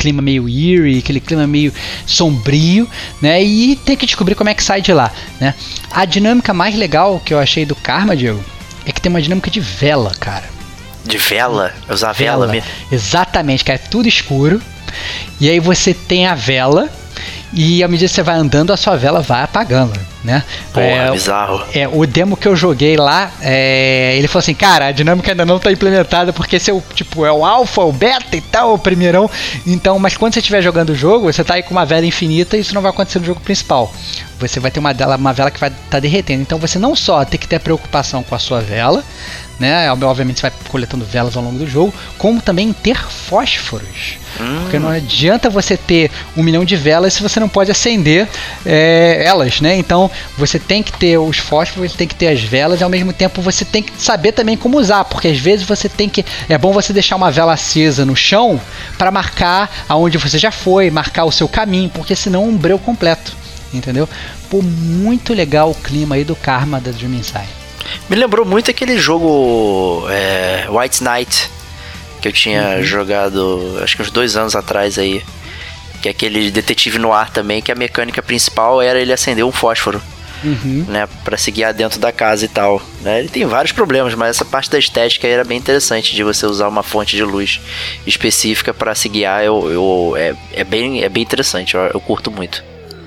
[0.00, 1.70] clima meio eerie, aquele clima meio
[2.06, 2.88] sombrio,
[3.20, 3.42] né?
[3.42, 5.54] E tem que descobrir como é que sai de lá, né?
[5.90, 8.42] A dinâmica mais legal que eu achei do Karma, Diego,
[8.86, 10.48] é que tem uma dinâmica de vela, cara.
[11.04, 11.74] De vela?
[11.88, 12.70] Usar vela, vela mesmo?
[12.90, 13.78] Exatamente, cara.
[13.82, 14.60] É tudo escuro.
[15.38, 16.88] E aí você tem a vela
[17.52, 20.44] e à medida que você vai andando, a sua vela vai apagando, né?
[20.72, 21.64] Pô, é, bizarro.
[21.74, 25.44] É, o demo que eu joguei lá, é, ele falou assim, cara, a dinâmica ainda
[25.44, 28.78] não está implementada, porque é o, tipo, é o alfa, o beta e tal, o
[28.78, 29.28] primeirão.
[29.66, 32.56] Então, mas quando você estiver jogando o jogo, você tá aí com uma vela infinita
[32.56, 33.92] e isso não vai acontecer no jogo principal.
[34.38, 36.42] Você vai ter uma, uma vela que vai estar tá derretendo.
[36.42, 39.04] Então você não só tem que ter preocupação com a sua vela,
[39.58, 39.90] né?
[39.92, 44.19] Obviamente você vai coletando velas ao longo do jogo, como também ter fósforos.
[44.38, 44.60] Hum.
[44.62, 48.28] Porque não adianta você ter um milhão de velas se você não pode acender
[48.64, 49.76] é, elas, né?
[49.76, 52.90] Então você tem que ter os fósforos, você tem que ter as velas e ao
[52.90, 56.24] mesmo tempo você tem que saber também como usar, porque às vezes você tem que
[56.48, 58.60] é bom você deixar uma vela acesa no chão
[58.98, 63.36] para marcar aonde você já foi, marcar o seu caminho, porque senão um breu completo,
[63.72, 64.08] entendeu?
[64.48, 67.48] Pô, muito legal o clima aí do Karma da Dream Inside.
[68.08, 71.50] Me lembrou muito aquele jogo é, White Knight
[72.20, 72.82] que eu tinha uhum.
[72.82, 75.22] jogado acho que uns dois anos atrás aí.
[76.02, 79.52] Que é aquele detetive no ar também, que a mecânica principal era ele acender um
[79.52, 80.00] fósforo.
[80.42, 80.86] Uhum.
[80.88, 82.80] Né, para se guiar dentro da casa e tal.
[83.02, 83.18] Né?
[83.18, 86.66] Ele tem vários problemas, mas essa parte da estética era bem interessante de você usar
[86.66, 87.60] uma fonte de luz
[88.06, 89.44] específica para se guiar.
[89.44, 92.64] Eu, eu, é, é, bem, é bem interessante, eu, eu curto muito.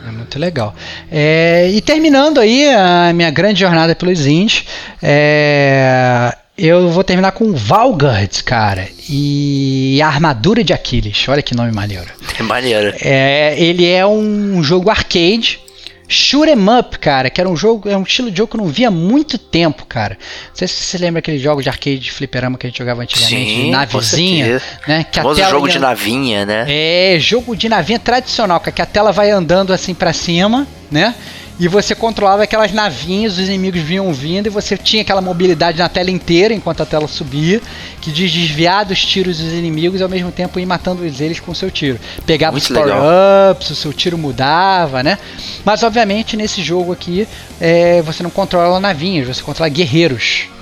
[0.07, 0.75] É muito legal.
[1.11, 4.65] É, e terminando aí a minha grande jornada pelos indies,
[5.01, 11.27] é, eu vou terminar com Valgard, cara, e a Armadura de Aquiles.
[11.27, 12.07] Olha que nome maneiro.
[12.39, 12.95] É maneiro.
[13.01, 15.59] É, ele é um jogo arcade
[16.07, 18.63] Shoot 'em Up, cara, que era um jogo, é um estilo de jogo que eu
[18.63, 20.17] não via há muito tempo, cara.
[20.49, 23.01] Não sei se você lembra aquele jogo de arcade de fliperama que a gente jogava
[23.01, 25.05] antigamente, Sim, de navezinha, né?
[25.09, 25.73] Que a tela jogo ia...
[25.73, 26.65] de navinha, né?
[26.67, 31.15] É, jogo de navinha tradicional, que a tela vai andando assim para cima, né?
[31.59, 35.87] E você controlava aquelas navinhas, os inimigos vinham vindo e você tinha aquela mobilidade na
[35.87, 37.61] tela inteira enquanto a tela subia,
[38.01, 41.55] que desviar dos tiros dos inimigos e ao mesmo tempo ir matando eles com o
[41.55, 41.99] seu tiro.
[42.25, 45.17] Pegava os power-ups, o seu tiro mudava, né?
[45.63, 47.27] Mas obviamente nesse jogo aqui
[47.61, 50.52] é, você não controla navinhas, você controla guerreiros.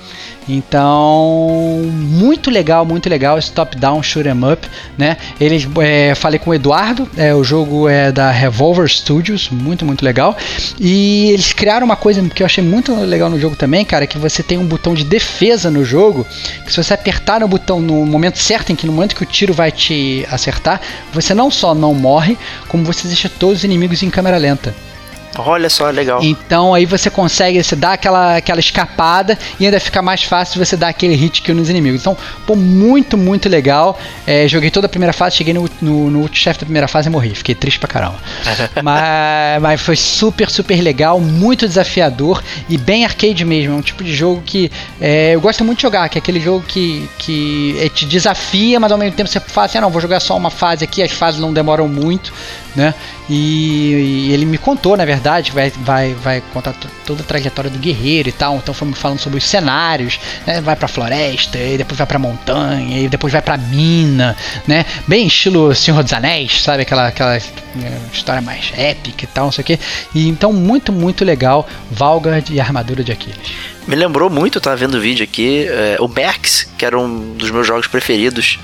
[0.48, 4.68] Então, muito legal, muito legal esse top-down shoot 'em up,
[4.98, 5.16] né?
[5.40, 10.04] Eles, é, falei com o Eduardo, é, o jogo é da Revolver Studios, muito, muito
[10.04, 10.36] legal.
[10.80, 14.18] E eles criaram uma coisa que eu achei muito legal no jogo também, cara, que
[14.18, 16.26] você tem um botão de defesa no jogo,
[16.64, 19.26] que se você apertar no botão no momento certo, em que no momento que o
[19.26, 20.80] tiro vai te acertar,
[21.12, 22.36] você não só não morre,
[22.68, 24.74] como você deixa todos os inimigos em câmera lenta.
[25.38, 26.22] Olha só, legal.
[26.22, 30.76] Então aí você consegue, você dá aquela, aquela escapada e ainda fica mais fácil você
[30.76, 32.00] dar aquele hit kill nos inimigos.
[32.00, 32.16] Então,
[32.46, 33.98] pô, muito, muito legal.
[34.26, 37.10] É, joguei toda a primeira fase, cheguei no, no, no chefe da primeira fase e
[37.10, 37.34] morri.
[37.34, 38.18] Fiquei triste pra caramba.
[38.82, 43.74] mas, mas foi super, super legal, muito desafiador e bem arcade mesmo.
[43.74, 44.70] É um tipo de jogo que
[45.00, 48.78] é, eu gosto muito de jogar, que é aquele jogo que, que é, te desafia,
[48.78, 51.02] mas ao mesmo tempo você fala assim, ah, não, vou jogar só uma fase aqui,
[51.02, 52.32] as fases não demoram muito,
[52.74, 52.94] né?
[53.28, 56.74] E, e ele me contou, na verdade, vai, vai, vai contar
[57.06, 58.56] toda a trajetória do guerreiro e tal.
[58.56, 60.60] Então foi me falando sobre os cenários, né?
[60.60, 64.84] Vai pra floresta, e depois vai pra montanha, e depois vai pra mina, né?
[65.06, 66.82] Bem estilo Senhor dos Anéis, sabe?
[66.82, 67.42] Aquela, aquela é,
[68.12, 69.78] história mais épica e tal, não sei o que.
[70.14, 73.71] E então muito, muito legal Valgard e armadura de Aquiles.
[73.86, 77.50] Me lembrou muito, tava vendo o vídeo aqui, é, o Max, que era um dos
[77.50, 78.58] meus jogos preferidos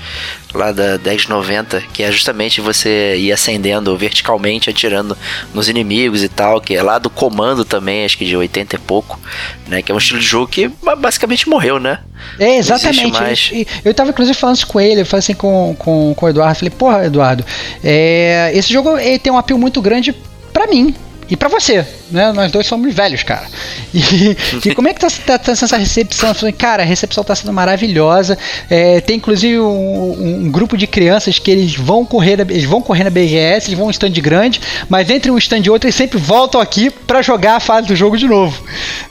[0.53, 5.17] lá da 1090, que é justamente você ir ascendendo verticalmente, atirando
[5.53, 8.79] nos inimigos e tal, que é lá do comando também, acho que de 80 e
[8.79, 9.19] pouco,
[9.67, 9.81] né?
[9.81, 11.99] Que é um estilo de jogo que basicamente morreu, né?
[12.39, 13.53] É, exatamente.
[13.53, 16.29] Eu, eu tava inclusive falando isso com ele, eu falei assim com, com, com o
[16.29, 17.45] Eduardo, falei, porra, Eduardo,
[17.83, 20.15] é, esse jogo ele tem um apelo muito grande
[20.53, 20.95] para mim,
[21.29, 22.31] e para você, né?
[22.31, 23.47] Nós dois somos velhos, cara.
[23.91, 26.31] E, e como é que tá, tá, tá essa recepção?
[26.57, 28.37] Cara, a recepção tá sendo maravilhosa.
[28.69, 33.03] É, tem inclusive um, um, grupo de crianças que eles vão correr, eles vão correr
[33.03, 36.19] na BGS, eles vão um stand grande, mas entre um stand e outro eles sempre
[36.19, 38.63] voltam aqui para jogar a fase do jogo de novo,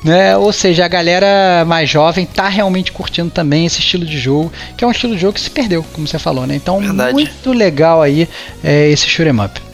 [0.04, 0.36] né?
[0.36, 4.84] Ou seja, a galera mais jovem tá realmente curtindo também esse estilo de jogo, que
[4.84, 6.54] é um estilo de jogo que se perdeu, como você falou, né?
[6.54, 7.12] Então, Verdade.
[7.12, 8.28] muito legal aí
[8.62, 9.67] é, esse shoot'em up.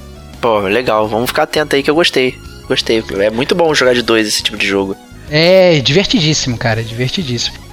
[0.45, 2.39] Pô, legal, vamos ficar atento aí que eu gostei.
[2.69, 3.03] Gostei.
[3.19, 4.95] É muito bom jogar de dois esse tipo de jogo.
[5.31, 7.64] É divertidíssimo, cara, divertidíssimo.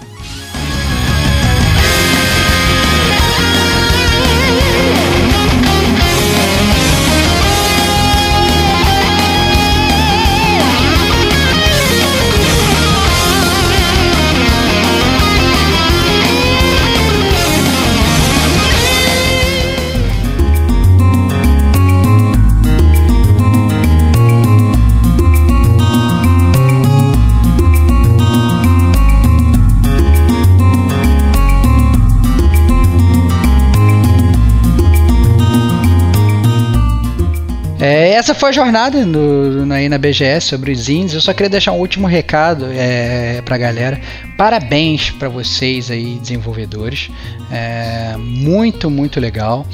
[38.14, 41.14] Essa foi a jornada no, no, aí na BGS sobre os indies.
[41.14, 44.00] Eu só queria deixar um último recado é, pra galera.
[44.38, 47.10] Parabéns para vocês aí, desenvolvedores.
[47.52, 49.66] É, muito, muito legal.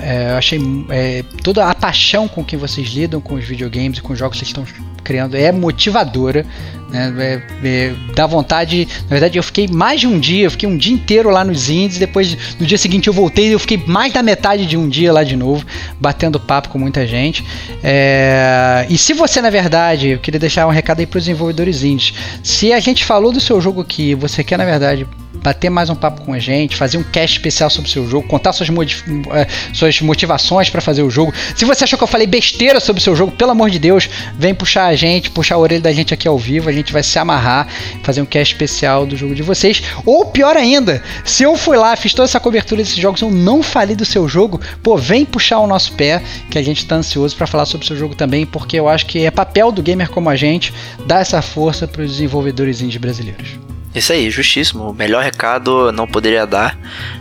[0.00, 0.60] É, eu achei
[0.90, 4.38] é, toda a paixão com que vocês lidam com os videogames e com os jogos
[4.38, 6.44] que vocês estão criando é motivadora.
[6.90, 7.42] Né?
[7.62, 8.86] É, é, dá vontade.
[9.02, 11.68] Na verdade, eu fiquei mais de um dia, eu fiquei um dia inteiro lá nos
[11.68, 11.98] indies.
[11.98, 15.22] Depois, no dia seguinte, eu voltei eu fiquei mais da metade de um dia lá
[15.22, 15.64] de novo,
[16.00, 17.44] batendo papo com muita gente.
[17.82, 21.82] É, e se você, na verdade, eu queria deixar um recado aí para os desenvolvedores
[21.82, 22.14] indies.
[22.42, 25.06] Se a gente falou do seu jogo aqui, você quer, na verdade,
[25.42, 28.26] bater mais um papo com a gente, fazer um cast especial sobre o seu jogo,
[28.28, 31.32] contar suas, eh, suas motivações para fazer o jogo.
[31.54, 34.08] Se você achou que eu falei besteira sobre o seu jogo, pelo amor de Deus,
[34.38, 37.02] vem puxar a gente, puxar a orelha da gente aqui ao vivo, a gente vai
[37.02, 37.68] se amarrar,
[38.02, 39.82] fazer um cast especial do jogo de vocês.
[40.04, 43.62] Ou pior ainda, se eu fui lá, fiz toda essa cobertura desses jogos, eu não
[43.62, 47.36] falei do seu jogo, pô, vem puxar o nosso pé, que a gente tá ansioso
[47.36, 50.10] para falar sobre o seu jogo também, porque eu acho que é papel do gamer
[50.10, 50.72] como a gente
[51.06, 53.75] dar essa força para os desenvolvedores brasileiros.
[53.96, 54.90] Isso aí, justíssimo.
[54.90, 56.78] O melhor recado não poderia dar.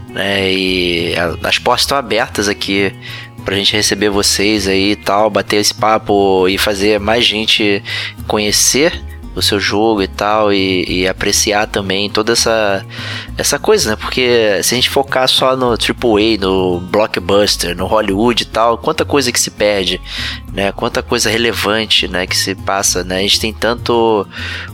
[0.09, 0.53] Né?
[0.53, 2.93] E as portas estão abertas aqui
[3.45, 7.81] pra gente receber vocês aí e tal, bater esse papo e fazer mais gente
[8.27, 9.01] conhecer
[9.35, 12.85] o seu jogo e tal, e, e, apreciar também toda essa,
[13.37, 13.95] essa coisa, né?
[13.95, 19.03] Porque se a gente focar só no AAA, no blockbuster, no Hollywood e tal, quanta
[19.03, 19.99] coisa que se perde,
[20.53, 20.71] né?
[20.71, 22.25] Quanta coisa relevante, né?
[22.25, 23.17] Que se passa, né?
[23.17, 24.25] A gente tem tanto,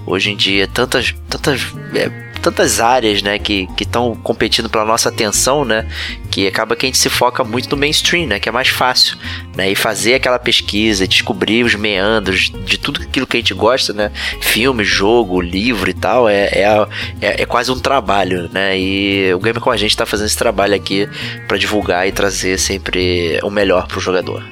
[0.06, 1.62] hoje em dia, tantas, tantas
[1.96, 5.88] é, tantas áreas, né, que estão competindo pela nossa atenção, né,
[6.30, 9.18] que acaba que a gente se foca muito no mainstream, né, que é mais fácil,
[9.56, 13.94] né, e fazer aquela pesquisa, descobrir os meandros de tudo aquilo que a gente gosta,
[13.94, 14.12] né,
[14.42, 16.88] filme, jogo, livro e tal, é, é,
[17.22, 20.38] é, é quase um trabalho, né, e o Game com a gente está fazendo esse
[20.38, 21.08] trabalho aqui
[21.48, 24.44] para divulgar e trazer sempre o melhor pro jogador.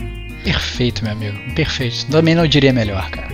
[0.52, 1.38] Perfeito, meu amigo.
[1.54, 2.06] Perfeito.
[2.08, 3.30] Também não diria melhor, cara.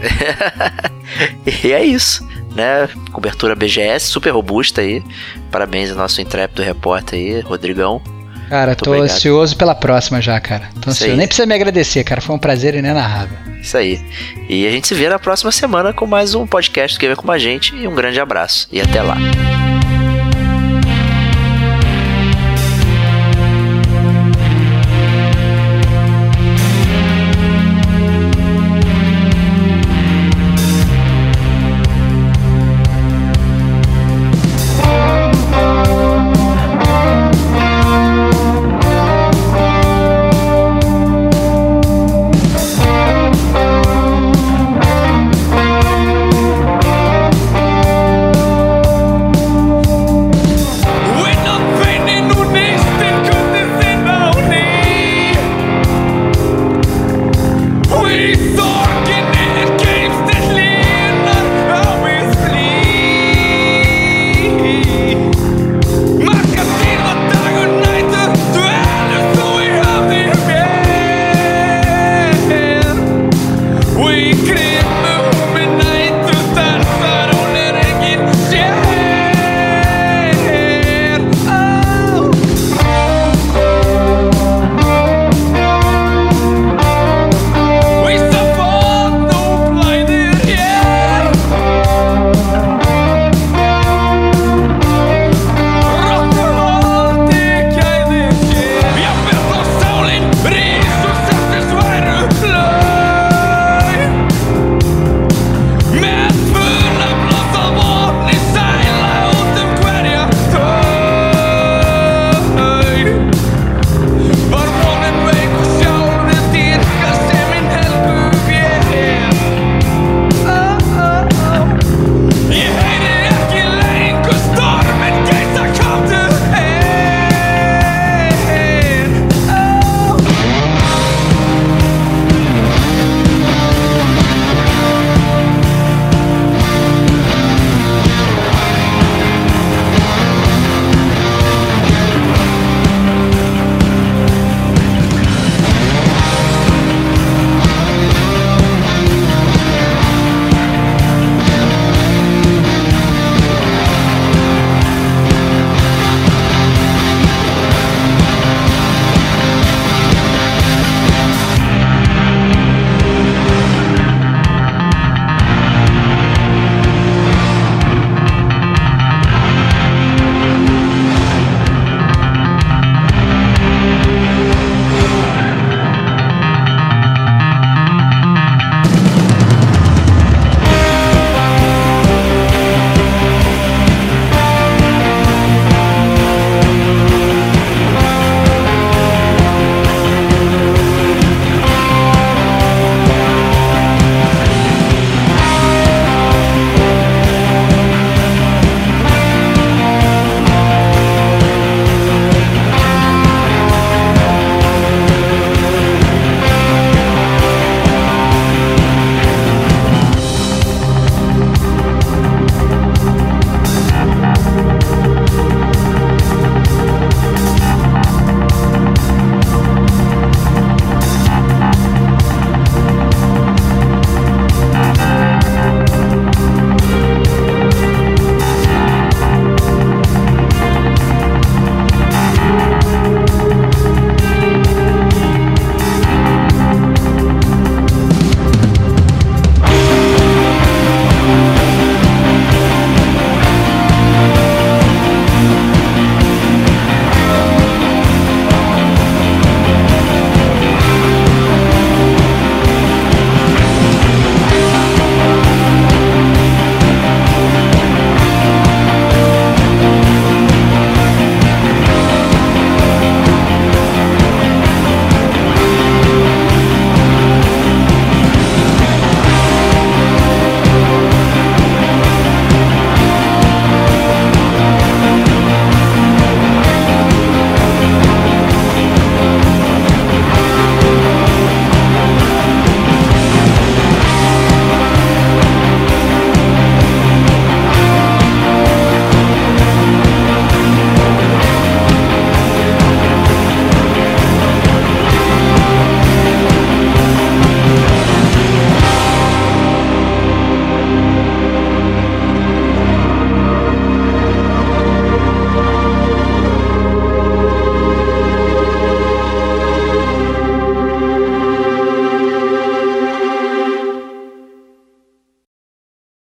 [1.63, 2.25] e é isso
[2.55, 2.89] né?
[3.11, 5.03] Cobertura BGS, super robusta aí.
[5.51, 8.01] Parabéns ao nosso intrépido repórter aí, Rodrigão.
[8.49, 9.11] Cara, Muito tô obrigado.
[9.13, 10.69] ansioso pela próxima já, cara.
[10.81, 11.15] Tô ansioso.
[11.15, 12.21] Nem precisa me agradecer, cara.
[12.21, 13.37] Foi um prazer inenarrável.
[13.59, 13.99] Isso aí.
[14.47, 17.31] E a gente se vê na próxima semana com mais um podcast do Gamer com
[17.31, 17.75] a gente.
[17.75, 18.67] E um grande abraço.
[18.71, 19.17] E até lá.